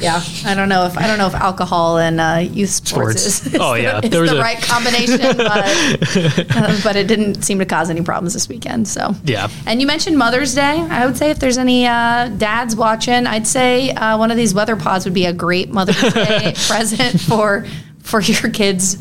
yeah, 0.00 0.22
I 0.46 0.54
don't 0.54 0.68
know 0.68 0.86
if 0.86 0.96
I 0.96 1.06
don't 1.06 1.18
know 1.18 1.26
if 1.26 1.34
alcohol 1.34 1.98
and 1.98 2.20
uh, 2.20 2.38
youth 2.42 2.70
sports, 2.70 3.22
Sports. 3.22 3.26
is, 3.46 3.54
is 3.54 3.60
Oh, 3.60 3.74
the, 3.74 3.82
yeah. 3.82 4.00
There 4.14 4.20
was 4.22 4.30
the 4.30 4.38
a- 4.38 4.40
right 4.40 4.60
combination, 4.62 5.18
but, 5.36 6.56
uh, 6.56 6.80
but 6.82 6.96
it 6.96 7.06
didn't 7.06 7.42
seem 7.42 7.58
to 7.58 7.64
cause 7.66 7.90
any 7.90 8.02
problems 8.02 8.34
this 8.34 8.48
weekend. 8.48 8.88
So 8.88 9.14
Yeah. 9.24 9.48
And 9.66 9.80
you 9.80 9.86
mentioned 9.86 10.16
Mother's 10.18 10.54
Day. 10.54 10.80
I 10.80 11.06
would 11.06 11.16
say 11.16 11.30
if 11.30 11.38
there's 11.38 11.58
any 11.58 11.86
uh, 11.86 12.28
dads 12.36 12.76
watching, 12.76 13.26
I'd 13.26 13.46
say 13.46 13.90
uh, 13.90 14.18
one 14.18 14.30
of 14.30 14.36
these 14.36 14.54
weather 14.54 14.76
pods 14.76 15.04
would 15.04 15.14
be 15.14 15.26
a 15.26 15.32
great 15.32 15.70
Mother's 15.70 16.00
Day 16.14 16.54
present 16.66 17.20
for 17.20 17.66
for 18.02 18.20
your 18.20 18.50
kids' 18.50 18.98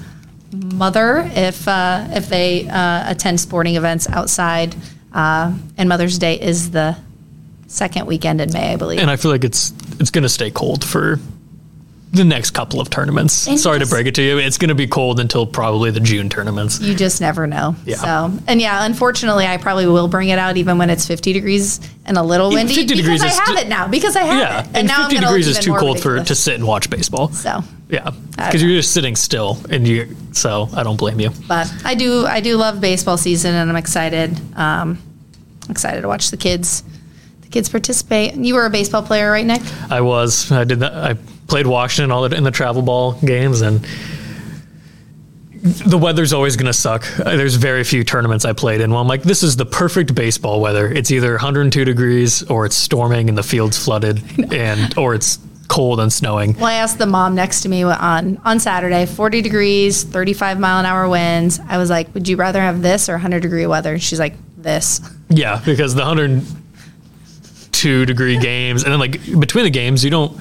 mother 0.54 1.30
if 1.36 1.68
uh, 1.68 2.08
if 2.12 2.30
they 2.30 2.68
uh, 2.70 3.10
attend 3.12 3.40
sporting 3.40 3.76
events 3.76 4.08
outside. 4.10 4.76
Uh, 5.14 5.54
and 5.78 5.88
Mother's 5.90 6.18
Day 6.18 6.40
is 6.40 6.72
the 6.72 6.98
second 7.68 8.06
weekend 8.08 8.42
in 8.42 8.52
May, 8.54 8.74
I 8.74 8.76
believe. 8.76 9.00
and 9.00 9.10
I 9.12 9.16
feel 9.16 9.32
like 9.32 9.44
it's 9.44 9.74
it's 10.00 10.10
gonna 10.10 10.30
stay 10.30 10.50
cold 10.52 10.84
for 10.84 11.20
the 12.14 12.24
next 12.24 12.52
couple 12.52 12.80
of 12.80 12.92
tournaments. 12.92 13.34
Sorry 13.62 13.80
to 13.80 13.88
break 13.88 14.06
it 14.06 14.14
to 14.16 14.22
you, 14.22 14.38
it's 14.38 14.60
gonna 14.60 14.76
be 14.76 14.86
cold 14.88 15.20
until 15.20 15.48
probably 15.48 15.90
the 15.90 16.00
June 16.00 16.30
tournaments. 16.30 16.80
you 16.80 16.94
just 16.94 17.20
never 17.20 17.48
know. 17.48 17.76
Yeah. 17.86 17.96
So, 17.96 18.40
and 18.48 18.62
yeah, 18.62 18.86
unfortunately, 18.86 19.48
I 19.48 19.58
probably 19.58 19.88
will 19.88 20.08
bring 20.08 20.30
it 20.30 20.38
out 20.38 20.56
even 20.56 20.78
when 20.78 20.92
it's 20.92 21.08
50 21.08 21.34
degrees 21.34 21.80
and 22.06 22.16
a 22.16 22.22
little 22.22 22.50
windy 22.50 22.76
50 22.76 22.96
because 22.96 23.02
degrees 23.02 23.24
I 23.24 23.28
have 23.30 23.58
it 23.58 23.68
now. 23.68 23.88
Because 23.88 24.16
I 24.16 24.22
have 24.24 24.40
Yeah, 24.40 24.60
it, 24.62 24.68
and, 24.76 24.88
now 24.88 25.04
I'm 25.06 25.10
50 25.10 25.26
degrees 25.26 25.48
is 25.48 25.58
too 25.58 25.74
cold 25.76 26.00
for 26.00 26.24
to 26.24 26.36
sit 26.36 26.54
and 26.54 26.68
watch 26.68 26.90
baseball. 26.90 27.30
So, 27.30 27.64
Yeah, 27.90 28.12
because 28.38 28.62
you're 28.62 28.72
just 28.72 28.94
sitting 28.94 29.16
still, 29.16 29.58
and 29.72 29.88
you. 29.88 30.16
So 30.34 30.70
I 30.76 30.84
don't 30.84 30.98
blame 30.98 31.20
you. 31.20 31.32
but 31.48 31.72
I 31.84 31.96
do 31.96 32.28
I 32.28 32.42
do 32.42 32.58
love 32.58 32.80
baseball 32.80 33.18
season, 33.18 33.56
and 33.56 33.70
I'm 33.70 33.76
excited 33.76 34.40
um, 34.56 35.00
excited 35.68 36.02
to 36.02 36.08
watch 36.08 36.30
the 36.30 36.38
kids 36.38 36.84
the 37.42 37.48
kids 37.48 37.70
participate. 37.70 38.36
You 38.36 38.54
were 38.54 38.66
a 38.66 38.70
baseball 38.70 39.02
player, 39.02 39.32
right, 39.32 39.46
Nick? 39.46 39.62
I 39.90 40.02
was. 40.02 40.52
I 40.52 40.64
did 40.64 40.80
that. 40.82 40.94
I 40.94 41.18
played 41.48 41.68
Washington 41.68 42.12
all 42.12 42.28
the, 42.28 42.36
in 42.36 42.44
the 42.44 42.52
travel 42.52 42.82
ball 42.82 43.14
games, 43.26 43.62
and 43.62 43.86
the 45.64 45.98
weather's 45.98 46.34
always 46.34 46.58
going 46.58 46.66
to 46.68 46.74
suck. 46.74 47.06
Uh, 47.20 47.38
There's 47.38 47.56
very 47.56 47.84
few 47.86 48.04
tournaments 48.04 48.44
I 48.44 48.52
played 48.54 48.82
in. 48.82 48.92
Well, 48.92 49.00
I'm 49.00 49.08
like, 49.08 49.24
this 49.24 49.44
is 49.44 49.56
the 49.56 49.66
perfect 49.66 50.14
baseball 50.14 50.60
weather. 50.60 50.92
It's 50.92 51.10
either 51.12 51.32
102 51.32 51.86
degrees, 51.86 52.44
or 52.44 52.66
it's 52.66 52.76
storming 52.76 53.30
and 53.30 53.38
the 53.38 53.44
field's 53.44 53.82
flooded, 53.82 54.22
and 54.54 54.98
or 54.98 55.16
it's 55.16 55.40
cold 55.70 56.02
and 56.02 56.12
snowing. 56.12 56.54
Well, 56.56 56.66
I 56.66 56.74
asked 56.74 56.98
the 56.98 57.06
mom 57.06 57.36
next 57.36 57.62
to 57.62 57.70
me 57.70 57.84
on 57.84 58.38
on 58.44 58.60
Saturday, 58.60 59.06
40 59.06 59.42
degrees, 59.42 60.04
35 60.04 60.60
mile 60.60 60.80
an 60.80 60.86
hour 60.86 61.08
winds. 61.08 61.62
I 61.68 61.78
was 61.78 61.90
like, 61.90 62.14
"Would 62.14 62.28
you 62.28 62.36
rather 62.36 62.60
have 62.60 62.82
this 62.82 63.08
or 63.08 63.14
100 63.14 63.42
degree 63.42 63.66
weather?" 63.66 63.94
And 63.94 64.04
She's 64.04 64.20
like, 64.20 64.34
"This." 64.58 65.00
Yeah, 65.30 65.62
because 65.64 65.96
the 65.96 66.02
102 66.02 68.06
degree 68.06 68.38
games, 68.42 68.84
and 68.84 68.92
then 68.92 69.00
like 69.00 69.22
between 69.40 69.64
the 69.64 69.72
games, 69.72 70.04
you 70.04 70.12
don't. 70.12 70.38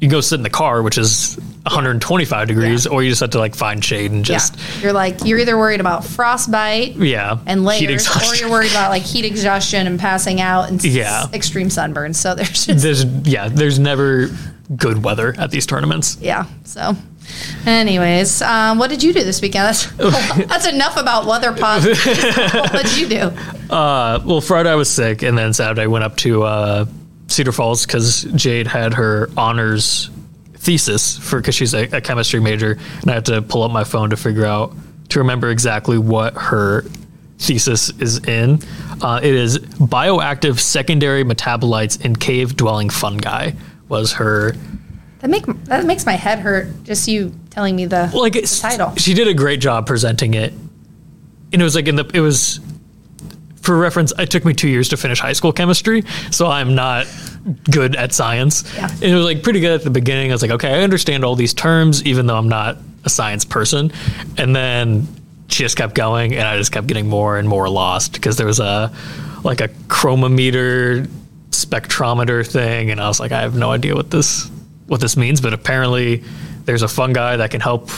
You 0.00 0.08
go 0.08 0.20
sit 0.22 0.36
in 0.36 0.42
the 0.42 0.50
car, 0.50 0.82
which 0.82 0.96
is 0.96 1.36
125 1.64 2.48
degrees, 2.48 2.86
Yeah. 2.86 2.92
or 2.92 3.02
you 3.02 3.10
just 3.10 3.20
have 3.20 3.30
to 3.30 3.38
like 3.38 3.54
find 3.54 3.84
shade 3.84 4.10
and 4.12 4.24
just 4.24 4.56
yeah, 4.56 4.80
you're 4.82 4.92
like 4.94 5.24
you're 5.24 5.38
either 5.38 5.58
worried 5.58 5.80
about 5.80 6.04
frostbite 6.06 6.96
yeah, 6.96 7.38
and 7.46 7.60
heat 7.70 7.88
layers, 7.88 8.08
or 8.30 8.34
you're 8.34 8.50
worried 8.50 8.70
about 8.70 8.90
like 8.90 9.02
heat 9.02 9.26
exhaustion 9.26 9.86
and 9.86 10.00
passing 10.00 10.40
out 10.40 10.70
and 10.70 10.78
s- 10.80 10.86
Yeah. 10.86 11.26
extreme 11.34 11.68
sunburn. 11.68 12.14
So 12.14 12.34
there's 12.34 12.64
just 12.66 12.82
there's 12.82 13.04
yeah, 13.04 13.48
there's 13.48 13.78
never 13.78 14.30
good 14.74 15.04
weather 15.04 15.34
at 15.36 15.50
these 15.50 15.66
tournaments. 15.66 16.16
yeah. 16.20 16.46
So, 16.64 16.96
anyways, 17.66 18.40
um, 18.42 18.78
what 18.78 18.88
did 18.88 19.02
you 19.02 19.12
do 19.12 19.22
this 19.24 19.42
weekend? 19.42 19.64
That's, 19.66 19.86
that's 20.46 20.66
enough 20.66 20.96
about 20.96 21.26
weather 21.26 21.52
pods. 21.52 21.84
what 22.06 22.82
did 22.84 22.96
you 22.96 23.08
do? 23.08 23.20
Uh, 23.74 24.20
well, 24.24 24.40
Friday 24.40 24.70
I 24.70 24.76
was 24.76 24.88
sick, 24.88 25.22
and 25.22 25.36
then 25.36 25.52
Saturday 25.52 25.82
I 25.82 25.86
went 25.88 26.04
up 26.04 26.16
to 26.18 26.44
uh, 26.44 26.84
Cedar 27.30 27.52
Falls 27.52 27.86
because 27.86 28.24
Jade 28.34 28.66
had 28.66 28.94
her 28.94 29.30
honors 29.36 30.10
thesis 30.54 31.16
for 31.18 31.40
because 31.40 31.54
she's 31.54 31.74
a, 31.74 31.84
a 31.96 32.00
chemistry 32.00 32.40
major, 32.40 32.78
and 33.00 33.10
I 33.10 33.14
had 33.14 33.26
to 33.26 33.42
pull 33.42 33.62
up 33.62 33.70
my 33.70 33.84
phone 33.84 34.10
to 34.10 34.16
figure 34.16 34.44
out 34.44 34.74
to 35.10 35.18
remember 35.18 35.50
exactly 35.50 35.98
what 35.98 36.34
her 36.34 36.84
thesis 37.38 37.90
is 37.98 38.18
in. 38.26 38.60
Uh, 39.00 39.20
it 39.22 39.34
is 39.34 39.58
bioactive 39.58 40.58
secondary 40.58 41.24
metabolites 41.24 42.04
in 42.04 42.14
cave 42.14 42.56
dwelling 42.56 42.90
fungi 42.90 43.52
was 43.88 44.12
her 44.12 44.52
That 45.20 45.30
make 45.30 45.46
that 45.64 45.86
makes 45.86 46.06
my 46.06 46.12
head 46.12 46.40
hurt. 46.40 46.84
Just 46.84 47.08
you 47.08 47.34
telling 47.50 47.76
me 47.76 47.86
the 47.86 48.10
like 48.14 48.36
it's, 48.36 48.60
title. 48.60 48.94
She 48.96 49.14
did 49.14 49.28
a 49.28 49.34
great 49.34 49.60
job 49.60 49.86
presenting 49.86 50.34
it, 50.34 50.52
and 51.52 51.60
it 51.60 51.62
was 51.62 51.74
like 51.74 51.88
in 51.88 51.96
the 51.96 52.10
it 52.12 52.20
was 52.20 52.60
for 53.62 53.76
reference. 53.76 54.12
It 54.18 54.30
took 54.30 54.44
me 54.44 54.54
two 54.54 54.68
years 54.68 54.88
to 54.90 54.96
finish 54.96 55.20
high 55.20 55.32
school 55.32 55.52
chemistry, 55.52 56.02
so 56.30 56.46
I'm 56.46 56.74
not 56.74 57.06
good 57.70 57.96
at 57.96 58.12
science. 58.12 58.64
Yeah. 58.74 58.90
And 58.90 59.04
it 59.04 59.14
was 59.14 59.24
like 59.24 59.42
pretty 59.42 59.60
good 59.60 59.72
at 59.72 59.84
the 59.84 59.90
beginning. 59.90 60.30
I 60.30 60.34
was 60.34 60.42
like, 60.42 60.50
okay, 60.52 60.74
I 60.74 60.82
understand 60.82 61.24
all 61.24 61.36
these 61.36 61.54
terms, 61.54 62.04
even 62.04 62.26
though 62.26 62.36
I'm 62.36 62.48
not 62.48 62.78
a 63.04 63.10
science 63.10 63.44
person. 63.44 63.92
And 64.36 64.54
then 64.54 65.08
she 65.48 65.64
just 65.64 65.76
kept 65.76 65.94
going, 65.94 66.34
and 66.34 66.42
I 66.46 66.56
just 66.56 66.72
kept 66.72 66.86
getting 66.86 67.08
more 67.08 67.38
and 67.38 67.48
more 67.48 67.68
lost 67.68 68.12
because 68.12 68.36
there 68.36 68.46
was 68.46 68.60
a 68.60 68.92
like 69.42 69.60
a 69.60 69.68
chromometer 69.88 71.08
spectrometer 71.50 72.46
thing, 72.46 72.90
and 72.90 73.00
I 73.00 73.08
was 73.08 73.20
like, 73.20 73.32
I 73.32 73.40
have 73.40 73.56
no 73.56 73.70
idea 73.70 73.94
what 73.94 74.10
this 74.10 74.50
what 74.86 75.00
this 75.00 75.16
means, 75.16 75.40
but 75.40 75.52
apparently 75.52 76.24
there's 76.64 76.82
a 76.82 76.88
fungi 76.88 77.36
that 77.36 77.50
can 77.50 77.60
help 77.60 77.90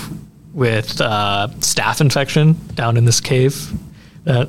with 0.53 1.01
uh, 1.01 1.49
staph 1.59 2.01
infection 2.01 2.57
down 2.75 2.97
in 2.97 3.05
this 3.05 3.21
cave. 3.21 3.73
That 4.25 4.49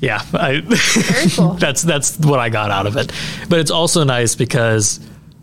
yeah, 0.00 0.22
I, 0.32 0.60
Very 0.64 1.30
cool. 1.30 1.54
that's 1.54 1.82
that's 1.82 2.18
what 2.18 2.38
I 2.40 2.48
got 2.48 2.70
out 2.70 2.86
of 2.86 2.96
it. 2.96 3.12
But 3.48 3.58
it's 3.60 3.70
also 3.70 4.02
nice 4.04 4.34
because 4.34 5.00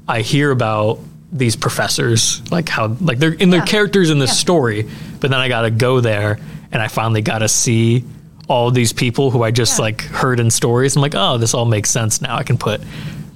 I 0.07 0.21
hear 0.21 0.51
about 0.51 0.99
these 1.31 1.55
professors, 1.55 2.41
like 2.51 2.69
how 2.69 2.87
like 3.01 3.19
they're 3.19 3.33
in 3.33 3.49
their 3.49 3.59
Yeah. 3.61 3.65
characters 3.65 4.09
in 4.09 4.19
this 4.19 4.31
Yeah. 4.31 4.35
story, 4.35 4.89
but 5.19 5.29
then 5.29 5.39
I 5.39 5.47
got 5.49 5.61
to 5.63 5.71
go 5.71 5.99
there 6.01 6.39
and 6.71 6.81
I 6.81 6.87
finally 6.87 7.21
got 7.21 7.39
to 7.39 7.47
see 7.49 8.03
all 8.49 8.71
these 8.71 8.93
people 8.93 9.29
who 9.31 9.43
I 9.43 9.51
just 9.51 9.77
Yeah. 9.77 9.83
like 9.83 10.01
heard 10.03 10.39
in 10.39 10.49
stories. 10.49 10.95
I'm 10.95 11.01
like, 11.01 11.15
oh, 11.15 11.37
this 11.37 11.53
all 11.53 11.65
makes 11.65 11.89
sense 11.89 12.21
now. 12.21 12.37
I 12.37 12.43
can 12.43 12.57
put 12.57 12.81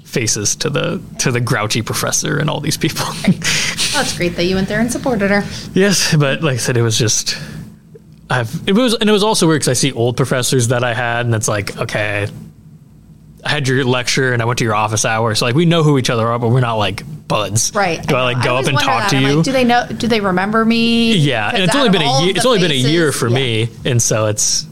faces 0.05 0.55
to 0.57 0.69
the 0.69 1.01
to 1.19 1.31
the 1.31 1.39
grouchy 1.39 1.81
professor 1.81 2.37
and 2.37 2.49
all 2.49 2.59
these 2.61 2.77
people. 2.77 3.05
That's 3.93 4.15
great 4.17 4.35
that 4.37 4.45
you 4.45 4.55
went 4.55 4.67
there 4.69 4.79
and 4.79 4.91
supported 4.91 5.29
her. 5.31 5.43
yes, 5.73 6.15
but 6.15 6.41
like 6.41 6.55
I 6.55 6.57
said, 6.57 6.77
it 6.77 6.81
was 6.81 6.97
just. 6.97 7.37
I've, 8.31 8.67
it 8.67 8.73
was 8.73 8.93
and 8.95 9.09
it 9.09 9.13
was 9.13 9.23
also 9.23 9.47
weird 9.47 9.59
because 9.61 9.69
I 9.69 9.73
see 9.73 9.91
old 9.91 10.15
professors 10.17 10.69
that 10.69 10.83
I 10.83 10.93
had, 10.93 11.25
and 11.25 11.35
it's 11.35 11.47
like, 11.47 11.77
okay, 11.77 12.27
I 13.43 13.49
had 13.49 13.67
your 13.67 13.83
lecture 13.83 14.33
and 14.33 14.41
I 14.41 14.45
went 14.45 14.59
to 14.59 14.65
your 14.65 14.75
office 14.75 15.03
hour, 15.05 15.33
so 15.35 15.45
like 15.45 15.55
we 15.55 15.65
know 15.65 15.83
who 15.83 15.97
each 15.97 16.09
other 16.09 16.25
are, 16.27 16.39
but 16.39 16.49
we're 16.49 16.59
not 16.61 16.75
like 16.75 17.03
buds, 17.27 17.71
Right. 17.73 18.05
Do 18.05 18.15
I 18.15 18.23
like 18.33 18.43
go 18.43 18.51
always 18.51 18.67
up 18.67 18.73
and 18.73 18.79
talk 18.81 19.01
that. 19.03 19.09
to 19.11 19.17
I'm 19.17 19.23
you? 19.23 19.35
like, 19.37 19.45
do 19.45 19.51
they 19.51 19.63
know? 19.63 19.87
Do 19.87 20.07
they 20.07 20.19
remember 20.21 20.63
me? 20.65 21.13
yeah, 21.15 21.49
and 21.53 21.63
it's 21.63 21.75
only 21.75 21.89
been 21.89 22.01
a 22.03 22.21
year. 22.23 22.33
It's 22.35 22.45
only 22.45 22.59
been 22.59 22.71
a 22.71 22.75
year 22.75 23.11
for 23.11 23.27
yeah. 23.27 23.35
me, 23.35 23.69
and 23.85 24.01
so 24.01 24.27
it's 24.27 24.65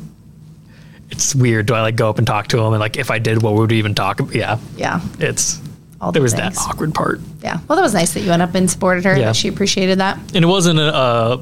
it's 1.12 1.34
weird. 1.36 1.66
Do 1.66 1.74
I 1.74 1.82
like 1.82 1.96
go 1.96 2.10
up 2.10 2.18
and 2.18 2.28
talk 2.28 2.48
to 2.50 2.58
them? 2.58 2.74
And 2.74 2.80
like, 2.80 2.98
if 2.98 3.12
I 3.12 3.20
did, 3.20 3.42
what 3.42 3.56
would 3.56 3.72
we 3.72 3.78
even 3.80 3.96
talk? 3.96 4.20
about? 4.20 4.36
Yeah, 4.36 4.60
Yeah. 4.78 5.02
it's 5.20 5.60
All 6.00 6.12
there 6.12 6.20
the 6.20 6.24
was 6.24 6.34
things. 6.34 6.56
that 6.56 6.62
awkward 6.70 6.94
part, 6.94 7.20
Yeah. 7.44 7.60
Well, 7.68 7.76
that 7.76 7.82
was 7.82 7.94
nice 7.94 8.14
that 8.14 8.22
you 8.22 8.30
went 8.30 8.42
up 8.42 8.54
and 8.56 8.70
supported 8.70 9.04
her. 9.06 9.18
Yeah. 9.18 9.26
That 9.26 9.36
she 9.36 9.48
appreciated 9.48 10.00
that. 10.00 10.18
and 10.34 10.44
it 10.44 10.48
wasn't 10.48 10.80
a. 10.80 10.94
Uh, 10.96 11.42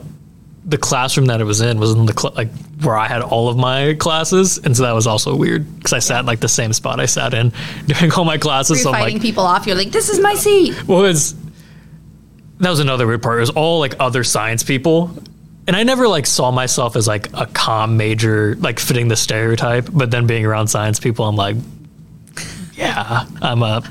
the 0.68 0.78
classroom 0.78 1.28
that 1.28 1.40
it 1.40 1.46
was 1.46 1.62
in 1.62 1.80
was 1.80 1.94
in 1.94 2.06
the 2.06 2.14
cl- 2.14 2.34
like 2.36 2.50
where 2.82 2.98
I 2.98 3.08
had 3.08 3.22
all 3.22 3.48
of 3.48 3.58
my 3.58 3.96
classes, 3.96 4.58
and 4.58 4.76
so 4.76 4.84
that 4.84 4.92
was 4.92 5.08
also 5.08 5.34
weird 5.34 5.78
because 5.78 5.94
I 5.94 6.00
sat 6.00 6.20
in 6.20 6.26
like 6.26 6.42
the 6.42 6.50
same 6.50 6.74
spot 6.74 7.00
I 7.00 7.06
sat 7.06 7.34
in 7.34 7.54
during 7.88 8.12
all 8.12 8.26
my 8.26 8.38
classes. 8.38 8.80
You're 8.80 8.84
so 8.84 8.92
fighting 8.92 9.16
like, 9.16 9.22
people 9.22 9.44
off. 9.44 9.66
You're 9.66 9.78
like, 9.78 9.92
this 9.92 10.10
is 10.10 10.20
my 10.20 10.36
seat. 10.36 10.88
Well, 10.88 11.06
it 11.06 11.10
was 11.10 11.36
that 12.60 12.70
was 12.70 12.80
another 12.80 13.08
weird 13.08 13.24
part. 13.24 13.38
It 13.38 13.42
was 13.42 13.50
all 13.52 13.80
like 13.80 13.96
other 14.00 14.26
science 14.26 14.62
people, 14.64 15.18
and 15.68 15.76
I 15.76 15.84
never 15.84 16.08
like 16.08 16.26
saw 16.26 16.52
myself 16.52 16.98
as 16.98 17.08
like 17.08 17.30
a 17.34 17.46
com 17.48 17.96
major, 17.96 18.56
like 18.56 18.80
fitting 18.80 19.08
the 19.08 19.16
stereotype. 19.16 19.88
But 19.92 20.12
then 20.12 20.28
being 20.28 20.46
around 20.46 20.68
science 20.68 21.00
people, 21.00 21.26
I'm 21.26 21.38
like, 21.38 21.56
yeah, 22.74 23.26
I'm 23.42 23.64
a 23.64 23.84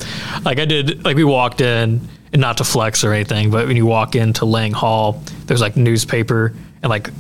like 0.45 0.59
I 0.59 0.67
did. 0.67 1.07
Like 1.07 1.17
we 1.17 1.25
walked 1.25 1.63
in, 1.63 2.07
and 2.33 2.41
not 2.43 2.59
to 2.59 2.65
flex 2.65 3.03
or 3.03 3.15
anything, 3.15 3.51
but 3.51 3.67
when 3.67 3.79
you 3.79 3.87
walk 3.87 4.15
into 4.15 4.45
Lang 4.45 4.73
Hall, 4.73 5.23
there's 5.47 5.63
like 5.63 5.75
newspaper 5.75 6.53
and 6.87 6.91
like 6.91 7.11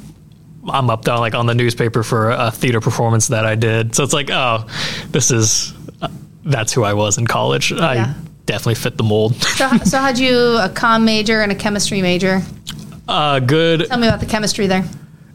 I'm 0.68 0.90
up 0.90 1.04
down 1.04 1.20
like 1.20 1.34
on 1.34 1.46
the 1.46 1.54
newspaper 1.54 2.02
for 2.02 2.30
a 2.30 2.50
theater 2.50 2.80
performance 2.80 3.28
that 3.28 3.44
I 3.44 3.54
did. 3.54 3.94
So 3.94 4.02
it's 4.02 4.12
like, 4.12 4.30
oh, 4.30 4.66
this 5.10 5.30
is 5.30 5.74
uh, 6.00 6.08
that's 6.44 6.72
who 6.72 6.84
I 6.84 6.94
was 6.94 7.18
in 7.18 7.26
college. 7.26 7.72
Yeah. 7.72 7.84
I 7.84 8.14
definitely 8.46 8.76
fit 8.76 8.96
the 8.96 9.04
mold. 9.04 9.34
So, 9.34 9.68
so 9.84 9.98
how'd 9.98 10.18
you 10.18 10.56
a 10.58 10.68
com 10.68 11.04
major 11.04 11.42
and 11.42 11.52
a 11.52 11.54
chemistry 11.54 12.02
major? 12.02 12.42
Uh, 13.08 13.40
good. 13.40 13.86
Tell 13.86 13.98
me 13.98 14.08
about 14.08 14.20
the 14.20 14.26
chemistry 14.26 14.66
there. 14.66 14.84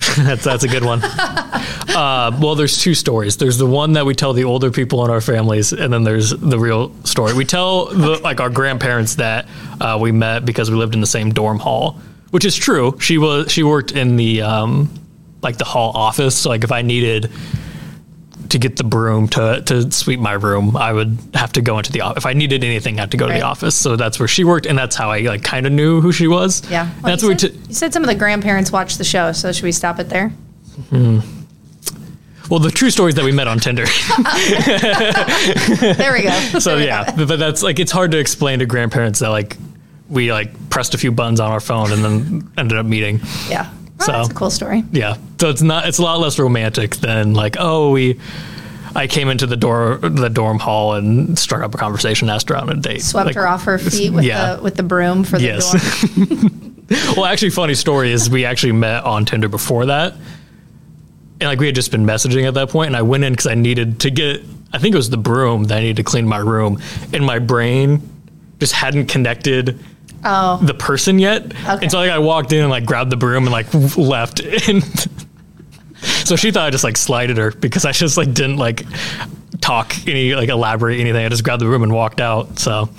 that's 0.17 0.43
that's 0.43 0.63
a 0.63 0.67
good 0.67 0.83
one. 0.83 1.01
Uh, 1.91 2.37
well, 2.41 2.55
there's 2.55 2.81
two 2.81 2.93
stories. 2.93 3.35
There's 3.35 3.57
the 3.57 3.65
one 3.65 3.93
that 3.93 4.05
we 4.05 4.15
tell 4.15 4.31
the 4.31 4.45
older 4.45 4.71
people 4.71 5.03
in 5.03 5.11
our 5.11 5.19
families, 5.19 5.73
and 5.73 5.91
then 5.91 6.05
there's 6.05 6.29
the 6.29 6.57
real 6.57 6.95
story. 7.03 7.33
We 7.33 7.43
tell 7.43 7.87
the, 7.87 8.17
like 8.19 8.39
our 8.39 8.49
grandparents 8.49 9.15
that 9.15 9.49
uh, 9.81 9.97
we 9.99 10.13
met 10.13 10.45
because 10.45 10.71
we 10.71 10.77
lived 10.77 10.93
in 10.93 11.01
the 11.01 11.07
same 11.07 11.31
dorm 11.31 11.59
hall, 11.59 11.99
which 12.31 12.45
is 12.45 12.55
true. 12.55 12.97
She 12.99 13.17
was 13.17 13.51
she 13.51 13.63
worked 13.63 13.91
in 13.91 14.15
the 14.15 14.41
um, 14.41 14.89
like 15.41 15.57
the 15.57 15.65
hall 15.65 15.91
office. 15.95 16.37
So 16.37 16.49
like 16.49 16.63
if 16.63 16.71
I 16.71 16.81
needed 16.81 17.31
to 18.49 18.59
get 18.59 18.75
the 18.75 18.83
broom 18.83 19.29
to, 19.29 19.61
to 19.65 19.89
sweep 19.91 20.19
my 20.19 20.33
room, 20.33 20.75
I 20.75 20.91
would 20.91 21.17
have 21.33 21.53
to 21.53 21.61
go 21.61 21.77
into 21.77 21.91
the 21.91 22.01
office. 22.01 22.17
If 22.17 22.25
I 22.25 22.33
needed 22.33 22.65
anything, 22.65 22.99
I 22.99 23.03
had 23.03 23.11
to 23.11 23.17
go 23.17 23.27
to 23.27 23.33
the 23.33 23.43
office. 23.43 23.75
So 23.75 23.95
that's 23.95 24.19
where 24.19 24.27
she 24.27 24.43
worked, 24.43 24.65
and 24.65 24.77
that's 24.77 24.95
how 24.95 25.09
I 25.09 25.19
like 25.19 25.43
kind 25.43 25.65
of 25.65 25.71
knew 25.71 26.01
who 26.01 26.11
she 26.11 26.27
was. 26.27 26.69
Yeah. 26.69 26.89
Well, 27.01 27.11
that's 27.11 27.23
you, 27.23 27.29
what 27.29 27.39
said, 27.39 27.53
T- 27.53 27.59
you 27.69 27.73
said 27.73 27.93
some 27.93 28.03
of 28.03 28.09
the 28.09 28.15
grandparents 28.15 28.71
watched 28.71 28.97
the 28.97 29.03
show, 29.03 29.31
so 29.31 29.51
should 29.51 29.63
we 29.63 29.71
stop 29.71 29.99
it 29.99 30.09
there? 30.09 30.33
well, 32.49 32.59
the 32.59 32.71
true 32.71 32.89
story 32.89 33.09
is 33.09 33.15
that 33.15 33.23
we 33.23 33.31
met 33.31 33.47
on 33.47 33.59
Tinder. 33.59 33.85
There 35.95 36.13
we 36.13 36.23
go. 36.23 36.31
so 36.59 36.77
yeah, 36.77 37.15
but 37.15 37.39
that's 37.39 37.63
like 37.63 37.79
it's 37.79 37.91
hard 37.91 38.11
to 38.11 38.19
explain 38.19 38.59
to 38.59 38.65
grandparents 38.65 39.19
that 39.19 39.29
like 39.29 39.55
we 40.11 40.31
like 40.31 40.69
pressed 40.69 40.93
a 40.93 40.97
few 40.99 41.11
buttons 41.11 41.39
on 41.39 41.51
our 41.51 41.59
phone 41.59 41.91
and 41.91 42.03
then 42.03 42.51
ended 42.57 42.77
up 42.77 42.85
meeting. 42.85 43.19
Yeah. 43.49 43.71
Well, 43.97 44.05
So- 44.05 44.11
that's 44.11 44.29
a 44.29 44.33
cool 44.33 44.49
story. 44.51 44.83
Yeah, 44.91 45.15
so 45.39 45.49
it's 45.49 45.61
not 45.63 45.87
it's 45.87 45.97
a 45.97 46.03
lot 46.03 46.19
less 46.19 46.37
romantic 46.37 46.97
than 46.97 47.33
like 47.33 47.55
oh 47.59 47.91
we. 47.91 48.19
I 48.93 49.07
came 49.07 49.29
into 49.29 49.47
the 49.47 49.55
door, 49.55 49.99
the 50.03 50.27
dorm 50.27 50.59
hall, 50.59 50.95
and 50.95 51.39
struck 51.39 51.61
up 51.63 51.73
a 51.73 51.77
conversation. 51.77 52.29
Asked 52.29 52.49
her 52.49 52.57
out 52.57 52.63
on 52.63 52.77
a 52.77 52.81
date. 52.81 53.01
Swept 53.01 53.25
Like, 53.27 53.35
her 53.35 53.47
off 53.47 53.63
her 53.63 53.77
feet 53.77 54.11
with 54.11 54.25
yeah. 54.25 54.55
the 54.55 54.61
with 54.63 54.75
the 54.75 54.83
broom 54.83 55.23
for 55.23 55.37
the 55.39 55.45
Yes. 55.45 55.71
dorm. 56.13 56.85
well, 57.15 57.23
actually, 57.23 57.51
funny 57.51 57.73
story 57.73 58.11
is 58.11 58.29
we 58.29 58.43
actually 58.43 58.73
met 58.73 59.05
on 59.05 59.23
Tinder 59.23 59.47
before 59.47 59.85
that, 59.85 60.11
and 61.39 61.43
like 61.43 61.57
we 61.59 61.67
had 61.67 61.75
just 61.75 61.89
been 61.91 62.05
messaging 62.05 62.45
at 62.45 62.53
that 62.55 62.67
point, 62.69 62.87
and 62.87 62.97
I 62.97 63.01
went 63.01 63.23
in 63.23 63.31
because 63.31 63.47
I 63.47 63.55
needed 63.55 64.01
to 64.01 64.09
get. 64.11 64.41
I 64.73 64.77
think 64.77 64.93
it 64.93 64.97
was 64.97 65.09
the 65.09 65.15
broom 65.17 65.63
that 65.65 65.77
I 65.77 65.81
needed 65.81 65.95
to 65.97 66.03
clean 66.03 66.27
my 66.27 66.39
room, 66.39 66.81
and 67.13 67.25
my 67.25 67.39
brain 67.39 68.01
just 68.59 68.73
hadn't 68.73 69.05
connected 69.07 69.79
Oh, 70.23 70.57
the 70.61 70.73
person 70.73 71.17
yet, 71.19 71.45
Okay. 71.67 71.79
and 71.83 71.91
so 71.91 71.97
like 71.97 72.11
I 72.11 72.19
walked 72.19 72.53
in 72.53 72.61
and 72.61 72.69
like 72.69 72.85
grabbed 72.85 73.09
the 73.11 73.17
broom 73.17 73.43
and 73.43 73.51
like 73.51 73.67
left, 73.97 74.39
and 74.39 74.83
so 76.25 76.35
she 76.35 76.51
thought 76.51 76.67
I 76.67 76.69
just 76.69 76.83
like 76.83 76.97
slighted 76.97 77.37
her 77.37 77.51
because 77.51 77.85
I 77.85 77.91
just 77.91 78.17
like 78.17 78.33
didn't 78.33 78.57
like 78.57 78.83
talk 79.61 79.93
any 80.07 80.33
like 80.35 80.49
elaborate 80.49 80.99
anything. 80.99 81.25
I 81.25 81.29
just 81.29 81.43
grabbed 81.43 81.61
the 81.61 81.65
broom 81.65 81.83
and 81.83 81.91
walked 81.93 82.21
out. 82.21 82.59
So 82.59 82.89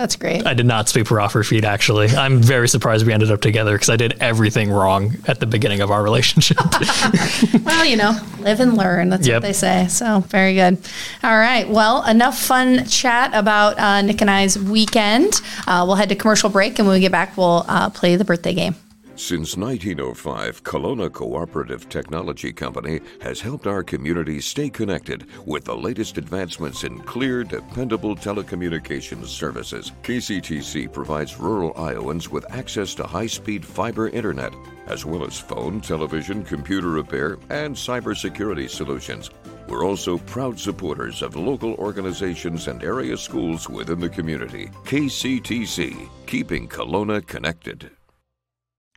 that's 0.00 0.16
great. 0.16 0.46
I 0.46 0.54
did 0.54 0.66
not 0.66 0.88
sweep 0.88 1.08
her 1.08 1.20
off 1.20 1.32
her 1.34 1.44
feet. 1.44 1.64
Actually, 1.64 2.08
I'm 2.08 2.40
very 2.42 2.68
surprised 2.68 3.06
we 3.06 3.12
ended 3.12 3.30
up 3.30 3.40
together 3.40 3.72
because 3.74 3.90
I 3.90 3.96
did 3.96 4.14
everything 4.20 4.70
wrong 4.70 5.16
at 5.26 5.40
the 5.40 5.46
beginning 5.46 5.80
of 5.80 5.90
our 5.90 6.02
relationship. 6.02 6.56
Well, 7.64 7.84
you 7.84 7.96
know, 7.96 8.18
live 8.40 8.60
and 8.60 8.76
learn. 8.76 9.10
That's 9.10 9.26
Yep. 9.26 9.36
what 9.36 9.46
they 9.46 9.52
say. 9.52 9.86
So 9.88 10.20
very 10.20 10.54
good. 10.54 10.78
All 11.22 11.36
right. 11.38 11.68
Well, 11.68 12.04
enough 12.06 12.38
fun 12.38 12.86
chat 12.86 13.30
about 13.34 13.78
uh, 13.78 14.02
Nick 14.02 14.20
and 14.20 14.30
I's 14.30 14.58
weekend. 14.58 15.34
Uh, 15.66 15.84
we'll 15.86 15.96
head 15.96 16.08
to 16.08 16.14
commercial 16.16 16.50
break, 16.50 16.78
and 16.78 16.88
when 16.88 16.94
we 16.96 17.00
get 17.00 17.12
back, 17.12 17.36
we'll 17.36 17.64
uh, 17.68 17.90
play 17.90 18.16
the 18.16 18.24
birthday 18.24 18.54
game. 18.54 18.74
Since 19.20 19.58
1905, 19.58 20.64
Kalona 20.64 21.12
Cooperative 21.12 21.90
Technology 21.90 22.54
Company 22.54 23.00
has 23.20 23.38
helped 23.38 23.66
our 23.66 23.82
community 23.82 24.40
stay 24.40 24.70
connected 24.70 25.26
with 25.44 25.66
the 25.66 25.76
latest 25.76 26.16
advancements 26.16 26.84
in 26.84 26.98
clear, 27.00 27.44
dependable 27.44 28.16
telecommunications 28.16 29.26
services. 29.26 29.92
KCTC 30.02 30.90
provides 30.90 31.38
rural 31.38 31.74
Iowans 31.76 32.30
with 32.30 32.50
access 32.50 32.94
to 32.94 33.06
high 33.06 33.26
speed 33.26 33.62
fiber 33.62 34.08
internet, 34.08 34.54
as 34.86 35.04
well 35.04 35.22
as 35.22 35.38
phone, 35.38 35.82
television, 35.82 36.42
computer 36.42 36.88
repair, 36.88 37.36
and 37.50 37.76
cybersecurity 37.76 38.70
solutions. 38.70 39.30
We're 39.68 39.84
also 39.84 40.16
proud 40.16 40.58
supporters 40.58 41.20
of 41.20 41.36
local 41.36 41.74
organizations 41.74 42.68
and 42.68 42.82
area 42.82 43.18
schools 43.18 43.68
within 43.68 44.00
the 44.00 44.08
community. 44.08 44.70
KCTC, 44.84 46.08
keeping 46.26 46.66
Kalona 46.66 47.24
connected. 47.26 47.90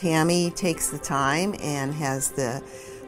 Tammy 0.00 0.50
takes 0.52 0.88
the 0.88 0.98
time 0.98 1.54
and 1.60 1.92
has 1.92 2.30
the 2.30 2.62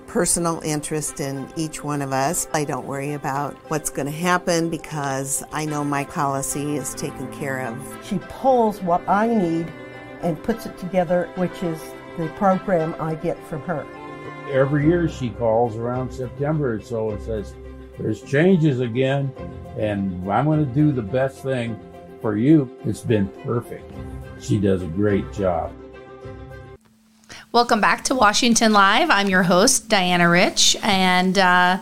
personal 0.06 0.60
interest 0.62 1.20
in 1.20 1.48
each 1.56 1.82
one 1.82 2.02
of 2.02 2.12
us. 2.12 2.46
I 2.52 2.64
don't 2.64 2.86
worry 2.86 3.14
about 3.14 3.54
what's 3.70 3.88
going 3.88 4.04
to 4.04 4.12
happen 4.12 4.68
because 4.68 5.42
I 5.52 5.64
know 5.64 5.84
my 5.84 6.04
policy 6.04 6.76
is 6.76 6.94
taken 6.94 7.32
care 7.32 7.66
of. 7.66 7.98
She 8.04 8.18
pulls 8.28 8.82
what 8.82 9.08
I 9.08 9.26
need 9.26 9.72
and 10.20 10.42
puts 10.42 10.66
it 10.66 10.76
together, 10.76 11.30
which 11.36 11.62
is 11.62 11.80
the 12.18 12.28
program 12.36 12.94
I 13.00 13.14
get 13.14 13.42
from 13.46 13.62
her. 13.62 13.86
every 14.50 14.86
year 14.86 15.08
she 15.08 15.30
calls 15.30 15.76
around 15.76 16.12
September 16.12 16.74
or 16.74 16.80
so 16.82 17.12
and 17.12 17.22
says, 17.22 17.54
There's 17.98 18.20
changes 18.20 18.80
again, 18.80 19.32
and 19.78 20.30
I'm 20.30 20.44
going 20.44 20.62
to 20.62 20.74
do 20.74 20.92
the 20.92 21.00
best 21.00 21.42
thing 21.42 21.80
for 22.20 22.36
you. 22.36 22.70
It's 22.84 23.00
been 23.00 23.28
perfect. 23.44 23.90
She 24.38 24.58
does 24.58 24.82
a 24.82 24.88
great 24.88 25.32
job. 25.32 25.72
Welcome 27.52 27.80
back 27.82 28.04
to 28.04 28.14
Washington 28.14 28.72
Live. 28.72 29.10
I'm 29.10 29.28
your 29.28 29.42
host, 29.42 29.88
Diana 29.88 30.28
Rich. 30.28 30.76
And 30.82 31.36
uh, 31.36 31.78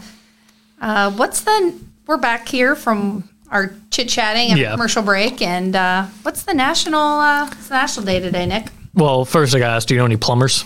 uh, 0.80 1.12
what's 1.12 1.42
the, 1.42 1.78
we're 2.06 2.16
back 2.16 2.48
here 2.48 2.74
from 2.74 3.28
our 3.50 3.72
chit 3.90 4.08
chatting 4.08 4.50
and 4.50 4.58
Yeah. 4.58 4.72
commercial 4.72 5.02
break. 5.02 5.40
And 5.42 5.76
uh, 5.76 6.06
what's 6.22 6.42
the 6.42 6.54
national, 6.54 7.00
uh, 7.00 7.46
it's 7.52 7.68
the 7.68 7.74
national 7.74 8.06
day 8.06 8.18
today, 8.20 8.46
Nick? 8.46 8.66
well, 8.94 9.24
first 9.24 9.54
I 9.54 9.60
got 9.60 9.70
asked, 9.70 9.88
do 9.88 9.94
you 9.94 9.98
know 10.00 10.06
any 10.06 10.16
plumbers? 10.16 10.64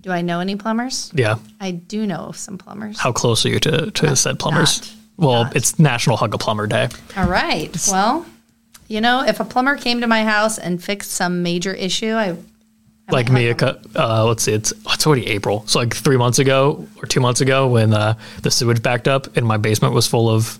Do 0.00 0.10
I 0.10 0.22
know 0.22 0.40
any 0.40 0.56
plumbers? 0.56 1.10
Yeah. 1.14 1.36
I 1.60 1.72
do 1.72 2.06
know 2.06 2.32
some 2.32 2.56
plumbers. 2.56 2.98
How 2.98 3.12
close 3.12 3.44
are 3.44 3.50
you 3.50 3.60
to, 3.60 3.90
to 3.90 4.16
said 4.16 4.38
plumbers? 4.38 4.80
not. 4.80 5.26
well, 5.26 5.44
Not. 5.44 5.56
it's 5.56 5.78
National 5.78 6.16
Hug 6.16 6.32
a 6.32 6.38
Plumber 6.38 6.66
Day. 6.66 6.88
All 7.14 7.28
right. 7.28 7.76
Well, 7.90 8.24
you 8.86 9.02
know, 9.02 9.22
if 9.22 9.38
a 9.38 9.44
plumber 9.44 9.76
came 9.76 10.00
to 10.00 10.06
my 10.06 10.24
house 10.24 10.56
and 10.56 10.82
fixed 10.82 11.10
some 11.10 11.42
major 11.42 11.74
issue, 11.74 12.12
I 12.14 12.36
like 13.10 13.30
me, 13.30 13.48
a 13.48 13.54
hug 13.54 13.62
'em. 13.62 13.90
uh, 13.96 14.24
let's 14.26 14.42
see, 14.42 14.52
it's 14.52 14.72
it's 14.92 15.06
already 15.06 15.26
April. 15.28 15.64
So 15.66 15.78
like 15.78 15.94
three 15.94 16.16
months 16.16 16.38
ago 16.38 16.86
or 17.02 17.06
two 17.06 17.20
months 17.20 17.40
ago, 17.40 17.68
when 17.68 17.92
uh, 17.94 18.14
the 18.42 18.50
sewage 18.50 18.82
backed 18.82 19.08
up 19.08 19.36
and 19.36 19.46
my 19.46 19.56
basement 19.56 19.94
was 19.94 20.06
full 20.06 20.28
of 20.28 20.58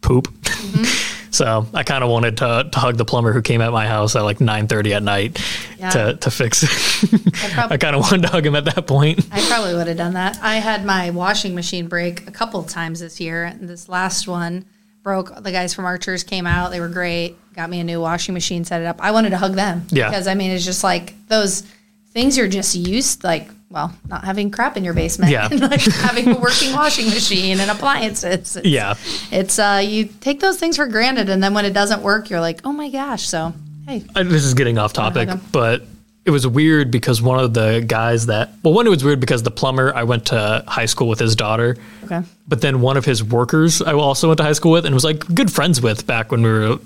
poop. 0.00 0.28
Mm-hmm. 0.28 0.84
so 1.30 1.66
I 1.72 1.82
kind 1.84 2.02
of 2.04 2.10
wanted 2.10 2.36
to, 2.38 2.68
to 2.70 2.78
hug 2.78 2.96
the 2.96 3.04
plumber 3.04 3.32
who 3.32 3.40
came 3.42 3.60
at 3.60 3.72
my 3.72 3.86
house 3.86 4.16
at 4.16 4.22
like 4.22 4.40
nine 4.40 4.66
thirty 4.66 4.92
at 4.94 5.02
night 5.02 5.40
Yeah. 5.78 5.90
to 5.90 6.14
to 6.16 6.30
fix 6.30 6.62
it. 6.62 7.32
prob- 7.54 7.72
I 7.72 7.76
kind 7.76 7.94
of 7.96 8.02
wanted 8.02 8.22
to 8.22 8.28
hug 8.28 8.44
him 8.44 8.56
at 8.56 8.64
that 8.66 8.86
point. 8.86 9.26
I 9.32 9.40
probably 9.46 9.74
would 9.74 9.86
have 9.86 9.96
done 9.96 10.14
that. 10.14 10.38
I 10.42 10.56
had 10.56 10.84
my 10.84 11.10
washing 11.10 11.54
machine 11.54 11.86
break 11.88 12.26
a 12.28 12.32
couple 12.32 12.60
of 12.60 12.66
times 12.68 13.00
this 13.00 13.20
year. 13.20 13.44
And 13.44 13.68
this 13.68 13.88
last 13.88 14.26
one 14.28 14.64
broke. 15.02 15.34
The 15.42 15.52
guys 15.52 15.74
from 15.74 15.84
Archers 15.84 16.22
came 16.24 16.46
out. 16.46 16.70
They 16.70 16.80
were 16.80 16.88
great. 16.88 17.36
Got 17.54 17.70
me 17.70 17.80
a 17.80 17.84
new 17.84 18.00
washing 18.00 18.34
machine, 18.34 18.64
set 18.64 18.80
it 18.80 18.86
up. 18.86 19.00
I 19.00 19.10
wanted 19.10 19.30
to 19.30 19.38
hug 19.38 19.54
them. 19.54 19.86
Yeah. 19.90 20.08
Because 20.08 20.26
I 20.26 20.34
mean, 20.34 20.50
it's 20.50 20.64
just 20.64 20.82
like 20.84 21.14
those 21.28 21.62
things 22.10 22.36
you're 22.36 22.48
just 22.48 22.74
used 22.74 23.24
like. 23.24 23.48
Well, 23.68 23.90
not 24.06 24.22
having 24.24 24.50
crap 24.50 24.76
in 24.76 24.84
your 24.84 24.92
basement. 24.92 25.30
Yeah. 25.30 25.48
like 25.50 25.80
having 25.80 26.28
a 26.28 26.38
working 26.38 26.74
washing 26.74 27.06
machine 27.06 27.58
and 27.58 27.70
appliances. 27.70 28.56
It's, 28.56 28.66
Yeah. 28.66 28.96
It's 29.30 29.58
uh, 29.58 29.80
you 29.82 30.04
take 30.20 30.40
those 30.40 30.58
things 30.58 30.76
for 30.76 30.86
granted, 30.86 31.30
and 31.30 31.42
then 31.42 31.54
when 31.54 31.64
it 31.64 31.72
doesn't 31.72 32.02
work, 32.02 32.28
you're 32.28 32.42
like, 32.42 32.60
oh 32.64 32.72
my 32.72 32.90
gosh. 32.90 33.26
So 33.26 33.54
hey, 33.88 34.04
I- 34.14 34.24
this 34.24 34.44
is 34.44 34.52
getting 34.52 34.76
off 34.76 34.92
topic, 34.92 35.30
but 35.52 35.84
it 36.24 36.30
was 36.30 36.46
weird 36.46 36.90
because 36.90 37.20
one 37.20 37.38
of 37.40 37.52
the 37.52 37.84
guys 37.86 38.26
that 38.26 38.50
well, 38.62 38.72
one 38.72 38.86
it 38.86 38.90
was 38.90 39.02
weird 39.02 39.20
because 39.20 39.42
the 39.42 39.50
plumber 39.50 39.92
I 39.94 40.04
went 40.04 40.26
to 40.26 40.64
high 40.68 40.86
school 40.86 41.08
with 41.08 41.18
his 41.18 41.34
daughter, 41.34 41.76
okay. 42.04 42.22
but 42.46 42.60
then 42.60 42.80
one 42.80 42.96
of 42.96 43.04
his 43.04 43.24
workers 43.24 43.82
I 43.82 43.92
also 43.92 44.28
went 44.28 44.38
to 44.38 44.44
high 44.44 44.52
school 44.52 44.72
with 44.72 44.86
and 44.86 44.94
was 44.94 45.04
like 45.04 45.26
good 45.34 45.50
friends 45.50 45.80
with 45.80 46.06
back 46.06 46.30
when 46.30 46.42
we 46.42 46.50
were 46.50 46.78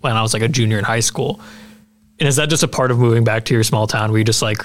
when 0.00 0.16
I 0.16 0.22
was 0.22 0.32
like 0.32 0.42
a 0.42 0.48
junior 0.48 0.78
in 0.78 0.84
high 0.84 1.00
school. 1.00 1.40
And 2.20 2.28
is 2.28 2.36
that 2.36 2.48
just 2.48 2.62
a 2.62 2.68
part 2.68 2.90
of 2.90 2.98
moving 2.98 3.24
back 3.24 3.44
to 3.46 3.54
your 3.54 3.62
small 3.62 3.86
town 3.86 4.10
where 4.10 4.18
you 4.18 4.24
just 4.24 4.42
like 4.42 4.64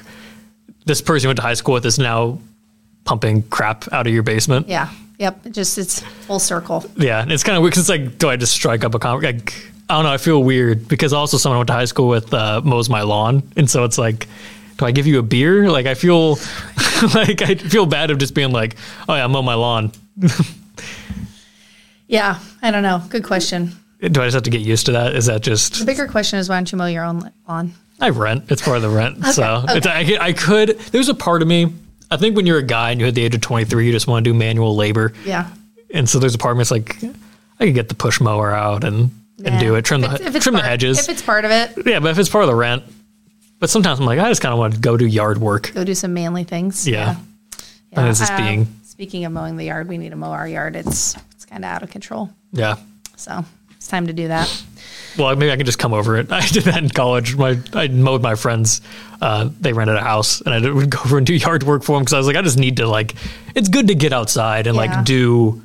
this 0.85 1.01
person 1.01 1.25
you 1.25 1.29
went 1.29 1.37
to 1.37 1.43
high 1.43 1.53
school 1.53 1.73
with 1.73 1.85
is 1.85 1.99
now 1.99 2.39
pumping 3.03 3.43
crap 3.43 3.91
out 3.91 4.07
of 4.07 4.13
your 4.13 4.23
basement? 4.23 4.67
Yeah. 4.67 4.89
Yep. 5.19 5.45
It 5.47 5.51
just 5.51 5.77
it's 5.77 5.99
full 6.25 6.39
circle. 6.39 6.83
Yeah, 6.97 7.21
and 7.21 7.31
it's 7.31 7.43
kind 7.43 7.55
of 7.55 7.61
weird 7.61 7.73
'cause 7.73 7.87
it's 7.87 7.89
like, 7.89 8.17
do 8.17 8.29
I 8.29 8.35
just 8.37 8.53
strike 8.53 8.83
up 8.83 8.95
a 8.95 8.99
con 8.99 9.21
Like, 9.21 9.53
I 9.89 9.95
don't 9.95 10.03
know. 10.05 10.11
I 10.13 10.17
feel 10.17 10.41
weird 10.43 10.87
because 10.87 11.13
also 11.13 11.37
someone 11.37 11.57
I 11.57 11.59
went 11.59 11.67
to 11.67 11.73
high 11.73 11.85
school 11.85 12.07
with 12.07 12.33
uh, 12.33 12.61
mows 12.63 12.89
my 12.89 13.01
lawn, 13.01 13.43
and 13.57 13.69
so 13.69 13.83
it's 13.83 13.97
like, 13.97 14.27
do 14.77 14.85
I 14.85 14.91
give 14.91 15.05
you 15.07 15.19
a 15.19 15.23
beer? 15.23 15.69
Like, 15.69 15.85
I 15.85 15.93
feel 15.93 16.31
like 17.13 17.41
I 17.41 17.55
feel 17.55 17.85
bad 17.85 18.09
of 18.11 18.17
just 18.17 18.33
being 18.33 18.51
like, 18.51 18.75
oh 19.09 19.13
yeah, 19.15 19.23
I 19.25 19.27
mow 19.27 19.41
my 19.41 19.55
lawn. 19.55 19.91
Yeah. 22.07 22.39
I 22.61 22.71
don't 22.71 22.83
know. 22.83 23.01
Good 23.09 23.23
question. 23.23 23.71
Do 24.01 24.21
I 24.21 24.25
just 24.25 24.33
have 24.35 24.43
to 24.43 24.49
get 24.49 24.61
used 24.61 24.85
to 24.87 24.91
that? 24.93 25.15
Is 25.15 25.25
that 25.27 25.41
just 25.41 25.79
The 25.79 25.85
bigger 25.85 26.07
question 26.07 26.37
is 26.39 26.49
why 26.49 26.55
don't 26.57 26.71
you 26.71 26.77
mow 26.77 26.85
your 26.85 27.03
own 27.05 27.31
lawn? 27.47 27.73
I 27.99 28.09
rent? 28.09 28.51
It's 28.51 28.61
part 28.61 28.77
of 28.77 28.83
the 28.83 28.89
rent. 28.89 29.23
so 29.33 29.63
okay. 29.63 29.77
It's, 29.77 29.87
I, 29.87 30.03
could- 30.05 30.19
I 30.19 30.33
could. 30.33 30.79
There's 30.91 31.09
a 31.09 31.13
part 31.15 31.41
of 31.41 31.47
me. 31.47 31.73
I 32.11 32.17
think 32.17 32.35
when 32.35 32.45
you're 32.45 32.57
a 32.59 32.63
guy 32.63 32.91
and 32.91 32.99
you're 32.99 33.07
at 33.09 33.15
the 33.15 33.23
age 33.23 33.33
of 33.33 33.41
23, 33.41 33.85
you 33.85 33.91
just 33.91 34.05
want 34.07 34.23
to 34.25 34.29
do 34.31 34.37
manual 34.37 34.75
labor, 34.75 35.13
Yeah. 35.25 35.49
and 35.91 36.07
so 36.07 36.19
there's 36.19 36.35
a 36.35 36.37
part 36.37 36.51
of 36.51 36.57
me 36.57 36.61
that's 36.61 36.69
like, 36.71 36.97
I 37.59 37.65
could 37.65 37.73
get 37.73 37.89
the 37.89 37.95
push 37.95 38.21
mower 38.21 38.51
out 38.51 38.83
and 38.83 39.09
and 39.37 39.45
Yeah. 39.55 39.59
do 39.59 39.75
it, 39.75 39.83
trim 39.85 40.01
the 40.01 40.13
if 40.13 40.35
it's 40.35 40.43
trim 40.43 40.53
the 40.55 40.59
part- 40.61 40.69
hedges. 40.71 40.99
If 40.99 41.09
it's 41.09 41.21
part 41.21 41.45
of 41.45 41.51
it, 41.51 41.71
Yeah, 41.85 41.99
but 41.99 42.11
if 42.11 42.19
it's 42.19 42.29
part 42.29 42.43
of 42.43 42.47
the 42.49 42.55
rent, 42.55 42.83
but 43.59 43.69
sometimes 43.69 43.99
I'm 43.99 44.05
like, 44.05 44.19
I 44.19 44.29
just 44.29 44.41
kind 44.41 44.53
of 44.53 44.59
want 44.59 44.73
to 44.75 44.79
go 44.79 44.97
do 44.97 45.05
yard 45.05 45.37
work. 45.39 45.71
go 45.73 45.83
do 45.83 45.95
some 45.95 46.13
manly 46.13 46.43
things. 46.43 46.87
Yeah. 46.87 47.15
And 47.91 48.07
it's 48.07 48.19
just 48.19 48.31
Uh, 48.31 48.37
being, 48.37 48.67
Speaking 48.85 49.25
of 49.25 49.31
mowing 49.31 49.57
the 49.57 49.65
yard, 49.65 49.87
we 49.87 49.97
need 49.97 50.09
to 50.09 50.15
mow 50.15 50.31
our 50.31 50.47
yard. 50.47 50.75
It's 50.75 51.15
it's 51.31 51.45
kind 51.45 51.63
of 51.65 51.69
out 51.71 51.81
of 51.83 51.89
control. 51.89 52.29
yeah. 52.51 52.75
So 53.15 53.43
it's 53.75 53.87
time 53.87 54.05
to 54.07 54.13
do 54.13 54.27
that. 54.27 54.63
Well, 55.17 55.35
maybe 55.35 55.51
I 55.51 55.55
can 55.57 55.65
just 55.65 55.79
come 55.79 55.93
over 55.93 56.15
it. 56.17 56.31
I 56.31 56.45
did 56.47 56.63
that 56.65 56.77
in 56.81 56.89
college. 56.89 57.35
My 57.35 57.57
I 57.73 57.87
mowed 57.87 58.21
my 58.21 58.35
friends. 58.35 58.81
Uh, 59.21 59.49
they 59.61 59.73
rented 59.73 59.95
a 59.95 60.01
house, 60.01 60.41
and 60.41 60.53
I 60.53 60.59
would 60.71 60.89
go 60.91 60.99
over 61.05 61.17
and 61.17 61.25
do 61.25 61.33
yard 61.33 61.63
work 61.63 61.83
for 61.83 61.93
them 61.97 62.03
because 62.03 62.13
I 62.13 62.17
was 62.17 62.27
like, 62.27 62.35
I 62.35 62.41
just 62.43 62.57
need 62.59 62.77
to 62.77 62.87
like. 62.87 63.15
It's 63.55 63.69
good 63.69 63.87
to 63.87 63.95
get 63.95 64.13
outside 64.13 64.67
and 64.67 64.75
Yeah. 64.75 64.81
like 64.95 65.05
do 65.05 65.61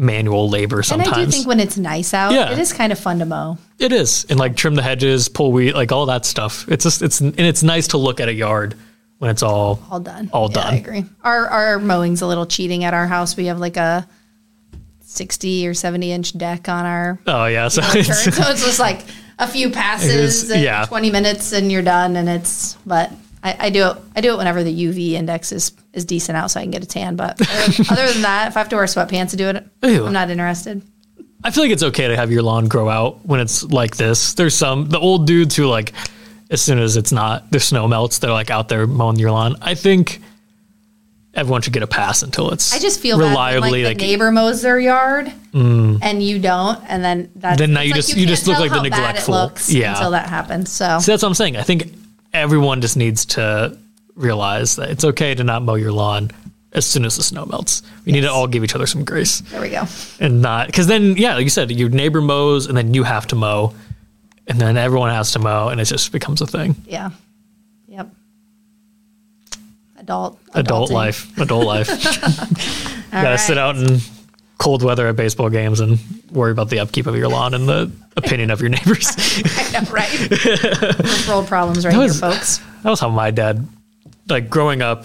manual 0.00 0.48
labor 0.48 0.82
sometimes. 0.82 1.08
And 1.12 1.16
I 1.20 1.24
do 1.26 1.30
think 1.30 1.46
when 1.46 1.60
it's 1.60 1.76
nice 1.76 2.12
out, 2.14 2.32
Yeah. 2.32 2.50
it 2.52 2.58
is 2.58 2.72
kind 2.72 2.90
of 2.92 2.98
fun 2.98 3.18
to 3.20 3.26
mow. 3.26 3.58
it 3.78 3.92
is, 3.92 4.24
and 4.30 4.38
like 4.40 4.56
trim 4.56 4.74
the 4.74 4.82
hedges, 4.82 5.28
pull 5.28 5.52
weed, 5.52 5.74
like 5.74 5.92
all 5.92 6.06
that 6.06 6.24
stuff. 6.24 6.66
It's 6.68 6.84
just 6.84 7.02
it's 7.02 7.20
and 7.20 7.38
it's 7.38 7.62
nice 7.62 7.88
to 7.88 7.98
look 7.98 8.18
at 8.20 8.28
a 8.28 8.32
yard 8.34 8.74
when 9.18 9.30
it's 9.30 9.42
all 9.42 9.80
All 9.90 10.00
done. 10.00 10.30
All 10.32 10.48
Yeah, 10.50 10.54
done. 10.62 10.74
I 10.74 10.76
agree. 10.78 11.04
Our 11.22 11.46
our 11.48 11.78
mowing's 11.78 12.22
a 12.22 12.26
little 12.26 12.46
cheating 12.46 12.84
at 12.84 12.94
our 12.94 13.06
house. 13.06 13.36
We 13.36 13.46
have 13.46 13.58
like 13.58 13.76
a 13.76 14.08
sixty 15.00 15.66
or 15.66 15.74
seventy 15.74 16.12
inch 16.12 16.36
deck 16.36 16.68
on 16.68 16.86
our 16.86 17.18
Oh 17.26 17.46
yeah, 17.46 17.68
so 17.68 17.82
it's, 17.84 18.34
so 18.34 18.50
it's 18.50 18.64
just 18.64 18.78
like 18.78 19.00
a 19.38 19.46
few 19.46 19.70
passes, 19.82 20.44
is- 20.44 20.50
and 20.50 20.62
yeah. 20.62 20.84
twenty 20.86 21.10
minutes, 21.10 21.52
and 21.52 21.70
you're 21.70 21.82
done. 21.82 22.16
And 22.16 22.28
it's 22.28 22.74
but 22.86 23.12
I, 23.42 23.56
I 23.66 23.70
do 23.70 23.88
it. 23.90 23.96
I 24.16 24.20
do 24.20 24.32
it 24.34 24.36
whenever 24.38 24.62
the 24.62 24.72
UV 24.86 25.12
index 25.12 25.52
is 25.52 25.72
is 25.92 26.04
decent 26.04 26.36
out, 26.36 26.50
so 26.50 26.60
I 26.60 26.62
can 26.62 26.70
get 26.70 26.82
a 26.82 26.86
tan. 26.86 27.16
But 27.16 27.40
other, 27.40 27.84
other 27.90 28.12
than 28.12 28.22
that, 28.22 28.48
if 28.48 28.56
I 28.56 28.60
have 28.60 28.68
to 28.70 28.76
wear 28.76 28.84
sweatpants 28.84 29.30
to 29.30 29.36
do 29.36 29.48
it, 29.48 29.66
Ew. 29.82 30.06
I'm 30.06 30.12
not 30.12 30.30
interested. 30.30 30.82
I 31.42 31.50
feel 31.50 31.64
like 31.64 31.72
it's 31.72 31.82
okay 31.82 32.08
to 32.08 32.16
have 32.16 32.30
your 32.30 32.42
lawn 32.42 32.68
grow 32.68 32.88
out 32.88 33.24
when 33.26 33.40
it's 33.40 33.62
like 33.64 33.96
this. 33.96 34.34
There's 34.34 34.54
some 34.54 34.88
the 34.88 34.98
old 34.98 35.26
dudes 35.26 35.56
who 35.56 35.66
like 35.66 35.92
as 36.50 36.60
soon 36.60 36.78
as 36.78 36.96
it's 36.96 37.12
not 37.12 37.50
the 37.50 37.60
snow 37.60 37.88
melts, 37.88 38.18
they're 38.18 38.32
like 38.32 38.50
out 38.50 38.68
there 38.68 38.86
mowing 38.86 39.18
your 39.18 39.30
lawn. 39.30 39.56
I 39.62 39.74
think 39.74 40.20
everyone 41.32 41.62
should 41.62 41.72
get 41.72 41.82
a 41.82 41.86
pass 41.86 42.22
until 42.22 42.50
it's 42.50 42.74
I 42.74 42.78
just 42.78 43.00
feel 43.00 43.16
reliably 43.16 43.84
like, 43.84 43.90
like, 43.92 43.96
neighbor 43.98 44.32
mows 44.32 44.62
their 44.62 44.80
yard 44.80 45.32
mm. 45.52 45.98
and 46.02 46.22
you 46.22 46.40
don't, 46.40 46.82
and 46.88 47.04
then 47.04 47.30
that's 47.36 47.58
Then 47.58 47.72
now 47.72 47.82
you 47.82 47.92
like 47.92 47.96
just- 47.96 48.16
you 48.16 48.26
just 48.26 48.46
look 48.46 48.58
like 48.58 48.72
the 48.72 48.82
neglectful. 48.82 49.52
Yeah. 49.68 49.92
until 49.92 50.10
that 50.10 50.28
happens. 50.28 50.70
So 50.70 50.98
So 50.98 51.12
that's 51.12 51.22
what 51.22 51.28
I'm 51.28 51.34
saying. 51.34 51.56
I 51.56 51.62
think 51.62 51.94
everyone 52.34 52.80
just 52.80 52.96
needs 52.96 53.24
to 53.26 53.78
realize 54.20 54.76
that 54.76 54.90
it's 54.90 55.04
okay 55.04 55.34
to 55.34 55.42
not 55.44 55.62
mow 55.62 55.74
your 55.74 55.92
lawn 55.92 56.30
as 56.72 56.86
soon 56.86 57.04
as 57.04 57.16
the 57.16 57.22
snow 57.22 57.44
melts. 57.46 57.82
We 58.04 58.12
need 58.12 58.20
to 58.20 58.30
all 58.30 58.46
give 58.46 58.62
each 58.62 58.74
other 58.74 58.86
some 58.86 59.04
grace 59.04 59.40
there 59.40 59.60
we 59.60 59.70
go. 59.70 59.84
and 60.20 60.40
not 60.42 60.66
because 60.66 60.86
then 60.86 61.16
yeah, 61.16 61.34
like 61.34 61.44
you 61.44 61.50
said, 61.50 61.70
your 61.70 61.88
neighbor 61.88 62.20
mows 62.20 62.66
and 62.66 62.76
then 62.76 62.94
you 62.94 63.02
have 63.02 63.26
to 63.28 63.36
mow, 63.36 63.74
and 64.46 64.60
then 64.60 64.76
everyone 64.76 65.10
has 65.10 65.32
to 65.32 65.38
mow, 65.38 65.68
and 65.68 65.80
it 65.80 65.86
just 65.86 66.12
becomes 66.12 66.40
a 66.40 66.46
thing. 66.46 66.76
Yeah. 66.86 67.10
Yep. 67.88 68.08
Adult. 69.98 70.38
adult 70.54 70.90
adulting. 70.90 70.92
life, 70.94 71.38
adult 71.38 71.66
life. 71.66 71.88
Gotta 73.10 73.38
sit 73.38 73.58
out 73.58 73.76
in 73.76 73.98
cold 74.58 74.82
weather 74.82 75.08
at 75.08 75.16
baseball 75.16 75.50
games 75.50 75.80
and 75.80 75.98
worry 76.30 76.52
about 76.52 76.68
the 76.70 76.78
upkeep 76.78 77.06
of 77.06 77.16
your 77.16 77.28
lawn 77.28 77.54
and 77.54 77.68
the 77.68 77.90
opinion 78.16 78.50
of 78.50 78.60
your 78.60 78.70
neighbors. 78.70 79.06
I 79.56 79.80
know, 79.80 79.90
right? 79.90 81.26
World 81.28 81.46
problems 81.48 81.84
right 81.84 81.96
was- 81.96 82.20
here, 82.20 82.30
folks. 82.30 82.58
that 82.82 82.90
was 82.90 83.00
how 83.00 83.08
my 83.08 83.30
dad, 83.30 83.66
like 84.30 84.48
growing 84.50 84.82
up. 84.82 85.04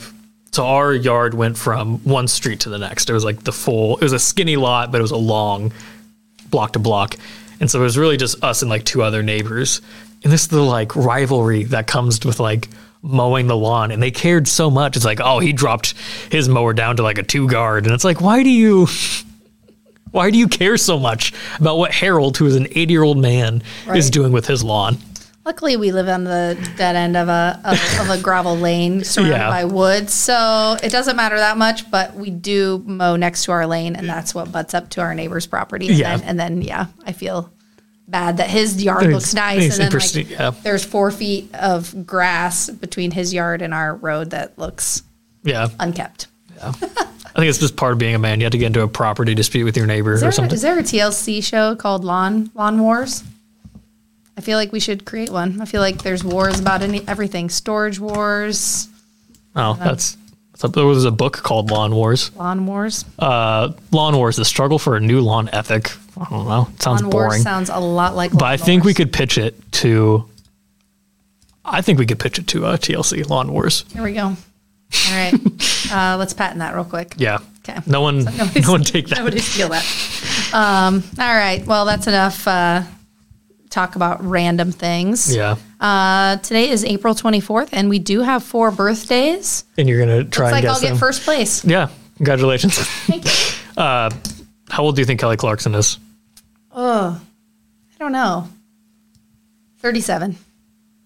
So 0.51 0.65
our 0.65 0.93
yard 0.93 1.33
went 1.33 1.57
from 1.57 1.97
one 1.99 2.27
street 2.29 2.61
to 2.61 2.69
the 2.69 2.77
next. 2.77 3.09
It 3.09 3.13
was 3.13 3.25
like 3.25 3.43
the 3.43 3.51
full. 3.51 3.97
It 3.97 4.03
was 4.03 4.13
a 4.13 4.19
skinny 4.19 4.55
lot, 4.55 4.91
but 4.91 4.99
it 4.99 5.01
was 5.01 5.11
a 5.11 5.17
long 5.17 5.73
block 6.49 6.73
to 6.73 6.79
block, 6.79 7.15
and 7.59 7.69
so 7.69 7.79
it 7.79 7.83
was 7.83 7.97
really 7.97 8.17
just 8.17 8.41
us 8.43 8.61
and 8.61 8.69
like 8.69 8.85
two 8.85 9.01
other 9.01 9.21
neighbors. 9.21 9.81
And 10.23 10.31
this 10.31 10.43
is 10.43 10.47
the 10.47 10.61
like 10.61 10.95
rivalry 10.95 11.65
that 11.65 11.87
comes 11.87 12.23
with 12.25 12.39
like 12.39 12.69
mowing 13.01 13.47
the 13.47 13.57
lawn, 13.57 13.91
and 13.91 14.01
they 14.01 14.11
cared 14.11 14.47
so 14.47 14.71
much. 14.71 14.95
It's 14.95 15.05
like, 15.05 15.19
oh, 15.21 15.39
he 15.39 15.53
dropped 15.53 15.93
his 16.31 16.47
mower 16.49 16.73
down 16.73 16.97
to 16.97 17.03
like 17.03 17.17
a 17.17 17.23
two 17.23 17.47
guard, 17.47 17.85
and 17.85 17.93
it's 17.93 18.03
like, 18.05 18.21
why 18.21 18.43
do 18.43 18.49
you? 18.49 18.87
Why 20.11 20.31
do 20.31 20.37
you 20.37 20.47
care 20.47 20.77
so 20.77 20.97
much 20.97 21.33
about 21.59 21.77
what 21.77 21.91
Harold, 21.91 22.37
who 22.37 22.45
is 22.45 22.55
an 22.55 22.67
80 22.71 22.93
year 22.93 23.03
old 23.03 23.17
man, 23.17 23.61
is 23.97 24.09
doing 24.09 24.31
with 24.31 24.47
his 24.47 24.63
lawn? 24.63 24.97
Luckily, 25.45 25.77
we 25.77 25.91
live 25.91 26.09
on 26.09 26.23
the 26.23 26.57
dead 26.75 26.95
end 26.95 27.15
of 27.15 27.27
a 27.29 27.59
of, 27.63 27.99
of 28.01 28.09
a 28.09 28.21
gravel 28.21 28.57
lane 28.57 29.03
surrounded 29.03 29.35
Yeah. 29.37 29.49
by 29.49 29.65
woods, 29.65 30.11
so 30.11 30.75
it 30.81 30.89
doesn't 30.91 31.15
matter 31.15 31.37
that 31.37 31.55
much. 31.57 31.89
But 31.91 32.15
we 32.15 32.31
do 32.31 32.81
mow 32.85 33.15
next 33.15 33.43
to 33.45 33.51
our 33.51 33.67
lane, 33.67 33.95
and 33.95 34.09
that's 34.09 34.33
what 34.33 34.51
butts 34.51 34.73
up 34.73 34.89
to 34.91 35.01
our 35.01 35.13
neighbor's 35.13 35.45
property. 35.45 35.87
And 35.89 35.97
Yeah. 35.97 36.17
then, 36.17 36.27
and 36.27 36.39
then 36.39 36.61
yeah, 36.63 36.87
I 37.05 37.11
feel 37.11 37.51
bad 38.07 38.37
that 38.37 38.49
his 38.49 38.83
yard 38.83 39.05
looks 39.11 39.35
nice, 39.35 39.77
and 39.79 39.91
then 39.91 39.99
like 39.99 40.29
yeah. 40.31 40.51
there's 40.63 40.83
four 40.83 41.11
feet 41.11 41.53
of 41.53 42.07
grass 42.07 42.69
between 42.69 43.11
his 43.11 43.31
yard 43.33 43.61
and 43.61 43.71
our 43.73 43.95
road 43.95 44.31
that 44.31 44.57
looks 44.57 45.03
Yeah. 45.43 45.67
unkept. 45.79 46.25
Yeah. 46.57 46.71
I 46.81 47.39
think 47.39 47.49
it's 47.49 47.59
just 47.59 47.75
part 47.75 47.91
of 47.91 47.99
being 47.99 48.15
a 48.15 48.19
man. 48.19 48.39
You 48.39 48.45
have 48.45 48.51
to 48.53 48.57
get 48.57 48.67
into 48.67 48.81
a 48.81 48.87
property 48.87 49.35
dispute 49.35 49.65
with 49.65 49.75
your 49.77 49.85
neighbor 49.85 50.13
Is 50.13 50.23
or 50.23 50.31
something. 50.31 50.55
is 50.55 50.61
there 50.61 50.79
a 50.79 50.83
TLC 50.83 51.43
show 51.43 51.75
called 51.75 52.03
Lawn 52.03 52.49
Lawn 52.55 52.79
Wars? 52.79 53.23
I 54.37 54.41
feel 54.41 54.57
like 54.57 54.71
we 54.71 54.79
should 54.79 55.05
create 55.05 55.29
one. 55.29 55.61
I 55.61 55.65
feel 55.65 55.81
like 55.81 56.03
there's 56.03 56.23
wars 56.23 56.59
about 56.59 56.81
any 56.81 57.07
everything. 57.07 57.49
Storage 57.49 57.99
wars, 57.99 58.89
oh, 59.55 59.75
that's, 59.75 60.17
that's 60.59 60.73
there 60.73 60.85
was 60.85 61.05
a 61.05 61.11
book 61.11 61.33
called 61.37 61.71
Lawn 61.71 61.95
Wars. 61.95 62.35
lawn 62.35 62.65
wars. 62.65 63.05
Uh, 63.17 63.71
Lawn 63.91 64.15
Wars: 64.17 64.35
The 64.35 64.45
Struggle 64.45 64.77
for 64.79 64.95
a 64.97 64.99
New 64.99 65.21
Lawn 65.21 65.49
Ethic. 65.53 65.91
I 66.17 66.25
don't 66.29 66.47
know. 66.47 66.67
It 66.73 66.81
sounds 66.81 67.01
lawn 67.01 67.11
boring, 67.11 67.27
wars 67.29 67.43
sounds 67.43 67.69
a 67.69 67.79
lot 67.79 68.15
like. 68.15 68.31
but 68.31 68.43
I 68.43 68.57
think 68.57 68.83
we 68.83 68.93
could 68.93 69.11
pitch 69.13 69.37
it 69.37 69.55
to. 69.73 70.27
I 71.63 71.81
think 71.81 71.97
we 71.97 72.05
could 72.05 72.19
pitch 72.19 72.37
it 72.37 72.47
to 72.47 72.65
uh, 72.65 72.77
TLC 72.77 73.27
Lawn 73.29 73.51
Wars. 73.51 73.85
Here 73.93 74.03
we 74.03 74.13
go. 74.13 74.21
All 74.27 74.37
right, 75.11 75.33
uh, 75.91 76.17
let's 76.17 76.33
patent 76.33 76.59
that 76.59 76.75
real 76.75 76.85
quick. 76.85 77.15
Yeah. 77.17 77.39
Okay. 77.67 77.79
No 77.87 78.01
one, 78.01 78.23
Nobody's- 78.25 78.65
no 78.67 78.71
one 78.71 78.83
take 78.83 79.07
that. 79.07 79.17
Nobody 79.19 79.39
steal 79.39 79.69
that. 79.69 79.83
Um, 80.53 81.03
all 81.17 81.33
right. 81.35 81.65
Well, 81.65 81.85
that's 81.85 82.05
enough. 82.07 82.47
Uh, 82.47 82.83
talk 83.75 83.95
about 83.97 84.23
random 84.23 84.71
things. 84.71 85.35
Yeah. 85.35 85.57
Uh, 85.79 86.37
today 86.37 86.69
is 86.69 86.85
April 86.85 87.13
24th, 87.13 87.69
and 87.73 87.89
we 87.89 87.99
do 87.99 88.21
have 88.21 88.41
four 88.41 88.71
birthdays. 88.71 89.65
And 89.77 89.87
you're 89.89 89.99
gonna 89.99 90.23
try 90.23 90.45
Looks 90.45 90.57
and 90.57 90.65
like 90.65 90.65
I'll 90.65 90.81
get 90.81 90.89
them. 90.89 90.97
first 90.97 91.23
place. 91.23 91.63
Yeah. 91.65 91.89
Congratulations. 92.17 92.77
Thank 92.79 93.25
you. 93.25 93.31
How 93.77 94.83
old 94.83 94.95
do 94.95 95.01
you 95.01 95.05
think 95.05 95.19
Kelly 95.19 95.37
Clarkson 95.37 95.75
is? 95.75 95.99
Oh, 96.71 97.21
I 97.93 97.97
don't 97.99 98.13
know. 98.13 98.47
37. 99.79 100.37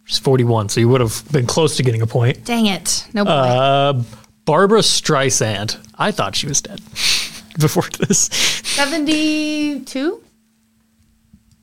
She's 0.05 0.19
41, 0.19 0.69
so 0.69 0.79
you 0.79 0.87
would 0.89 1.01
have 1.01 1.23
been 1.31 1.45
close 1.45 1.75
to 1.77 1.83
getting 1.83 2.01
a 2.01 2.07
point. 2.07 2.45
Dang 2.45 2.67
it. 2.67 3.05
No 3.13 3.25
boy. 3.25 3.31
Uh, 3.31 4.03
Barbara 4.45 4.79
Streisand. 4.79 5.77
I 5.97 6.11
thought 6.11 6.35
she 6.35 6.47
was 6.47 6.61
dead 6.61 6.79
before 7.59 7.83
this. 7.99 8.29
72? 8.63 10.23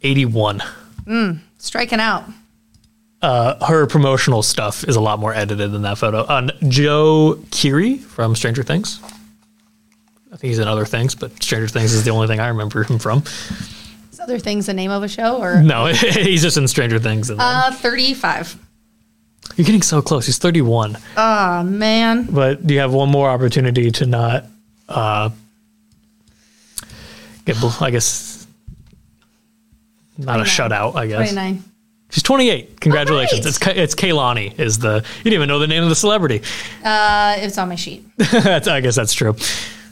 81. 0.03 0.63
Striking 1.59 2.01
out. 2.01 2.25
Her 3.23 3.87
promotional 3.87 4.43
stuff 4.43 4.85
is 4.85 4.97
a 4.97 5.01
lot 5.01 5.19
more 5.19 5.35
edited 5.35 5.73
than 5.73 5.83
that 5.83 5.99
photo. 5.99 6.25
On 6.27 6.51
Joe 6.69 7.39
Keery 7.51 7.99
from 8.01 8.37
Stranger 8.37 8.63
Things. 8.63 9.01
I 10.33 10.39
think 10.39 10.51
he's 10.51 10.59
in 10.59 10.69
other 10.69 10.85
things, 10.85 11.15
but 11.15 11.43
Stranger 11.43 11.67
Things 11.69 11.93
is 11.95 12.05
the 12.05 12.11
only 12.11 12.27
thing 12.27 12.41
I 12.41 12.49
remember 12.49 12.83
him 12.85 12.99
from. 12.99 13.23
Is 14.13 14.21
other 14.21 14.39
things 14.39 14.67
the 14.67 14.75
name 14.75 14.91
of 14.91 15.03
a 15.03 15.09
show 15.09 15.39
or 15.41 15.63
No, 15.63 15.87
he's 15.93 16.43
just 16.43 16.57
in 16.59 16.69
Stranger 16.69 16.99
Things. 16.99 17.31
And 17.31 17.41
uh, 17.41 17.71
35? 17.71 18.59
You're 19.57 19.65
getting 19.65 19.81
so 19.83 20.03
close. 20.03 20.27
He's 20.27 20.39
31. 20.39 20.99
Oh 21.17 21.63
man. 21.63 22.25
But 22.25 22.69
you 22.69 22.81
have 22.81 22.93
one 22.93 23.09
more 23.11 23.31
opportunity 23.31 23.91
to 23.93 24.05
not 24.07 24.45
uh, 24.89 25.31
get, 27.47 27.59
bl- 27.61 27.69
I 27.81 27.91
guess, 27.91 28.36
not 30.19 30.41
a 30.41 30.45
shutout, 30.45 30.97
I 30.97 31.07
guess. 31.07 31.33
29. 31.33 31.63
She's 32.11 32.23
28. 32.23 32.81
Congratulations. 32.81 33.45
It's 33.45 33.59
Ka- 33.59 33.73
it's 33.75 33.95
Kaylani 33.95 34.59
is 34.59 34.79
the, 34.79 35.05
you 35.19 35.25
didn't 35.25 35.35
even 35.35 35.49
know 35.49 35.59
the 35.59 35.67
name 35.67 35.83
of 35.83 35.89
the 35.89 35.95
celebrity. 35.97 36.41
Uh, 36.85 37.35
it's 37.39 37.59
on 37.59 37.69
my 37.69 37.75
sheet. 37.75 38.05
That's, 38.17 38.69
I 38.69 38.81
guess 38.81 38.95
that's 38.95 39.13
true. 39.13 39.35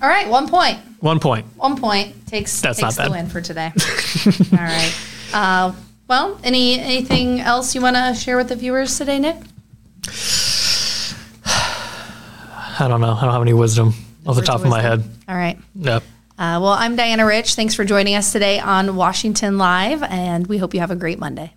All 0.01 0.09
right, 0.09 0.29
one 0.29 0.49
point. 0.49 0.79
One 1.01 1.19
point. 1.19 1.47
One 1.57 1.77
point 1.77 2.27
takes 2.27 2.61
That's 2.61 2.79
takes 2.79 2.97
not 2.97 3.05
the 3.05 3.11
bad. 3.11 3.23
win 3.23 3.27
for 3.29 3.41
today. 3.41 3.73
All 4.53 4.59
right. 4.59 4.95
Uh, 5.33 5.73
well, 6.09 6.39
any 6.45 6.79
anything 6.79 7.41
else 7.41 7.75
you 7.75 7.81
want 7.81 7.97
to 7.97 8.15
share 8.15 8.37
with 8.37 8.49
the 8.49 8.57
viewers 8.57 8.97
today, 8.99 9.19
Nick? 9.19 9.37
I 11.47 12.87
don't 12.89 13.01
know. 13.01 13.15
I 13.15 13.21
don't 13.23 13.33
have 13.33 13.43
any 13.43 13.53
wisdom 13.55 13.95
off 14.27 14.37
the 14.37 14.43
top 14.43 14.61
of 14.63 14.69
my 14.69 14.81
head. 14.83 15.03
All 15.29 15.35
right. 15.37 15.59
Yep. 15.75 16.03
Uh, 16.37 16.59
well, 16.61 16.73
I'm 16.73 16.97
Diana 16.97 17.25
Rich. 17.25 17.55
Thanks 17.55 17.75
for 17.75 17.85
joining 17.85 18.17
us 18.17 18.33
today 18.33 18.59
on 18.59 18.97
Washington 18.97 19.57
Live, 19.57 20.03
and 20.03 20.47
we 20.49 20.59
hope 20.59 20.75
you 20.75 20.81
have 20.81 20.91
a 20.91 20.97
great 20.97 21.21
Monday. 21.21 21.55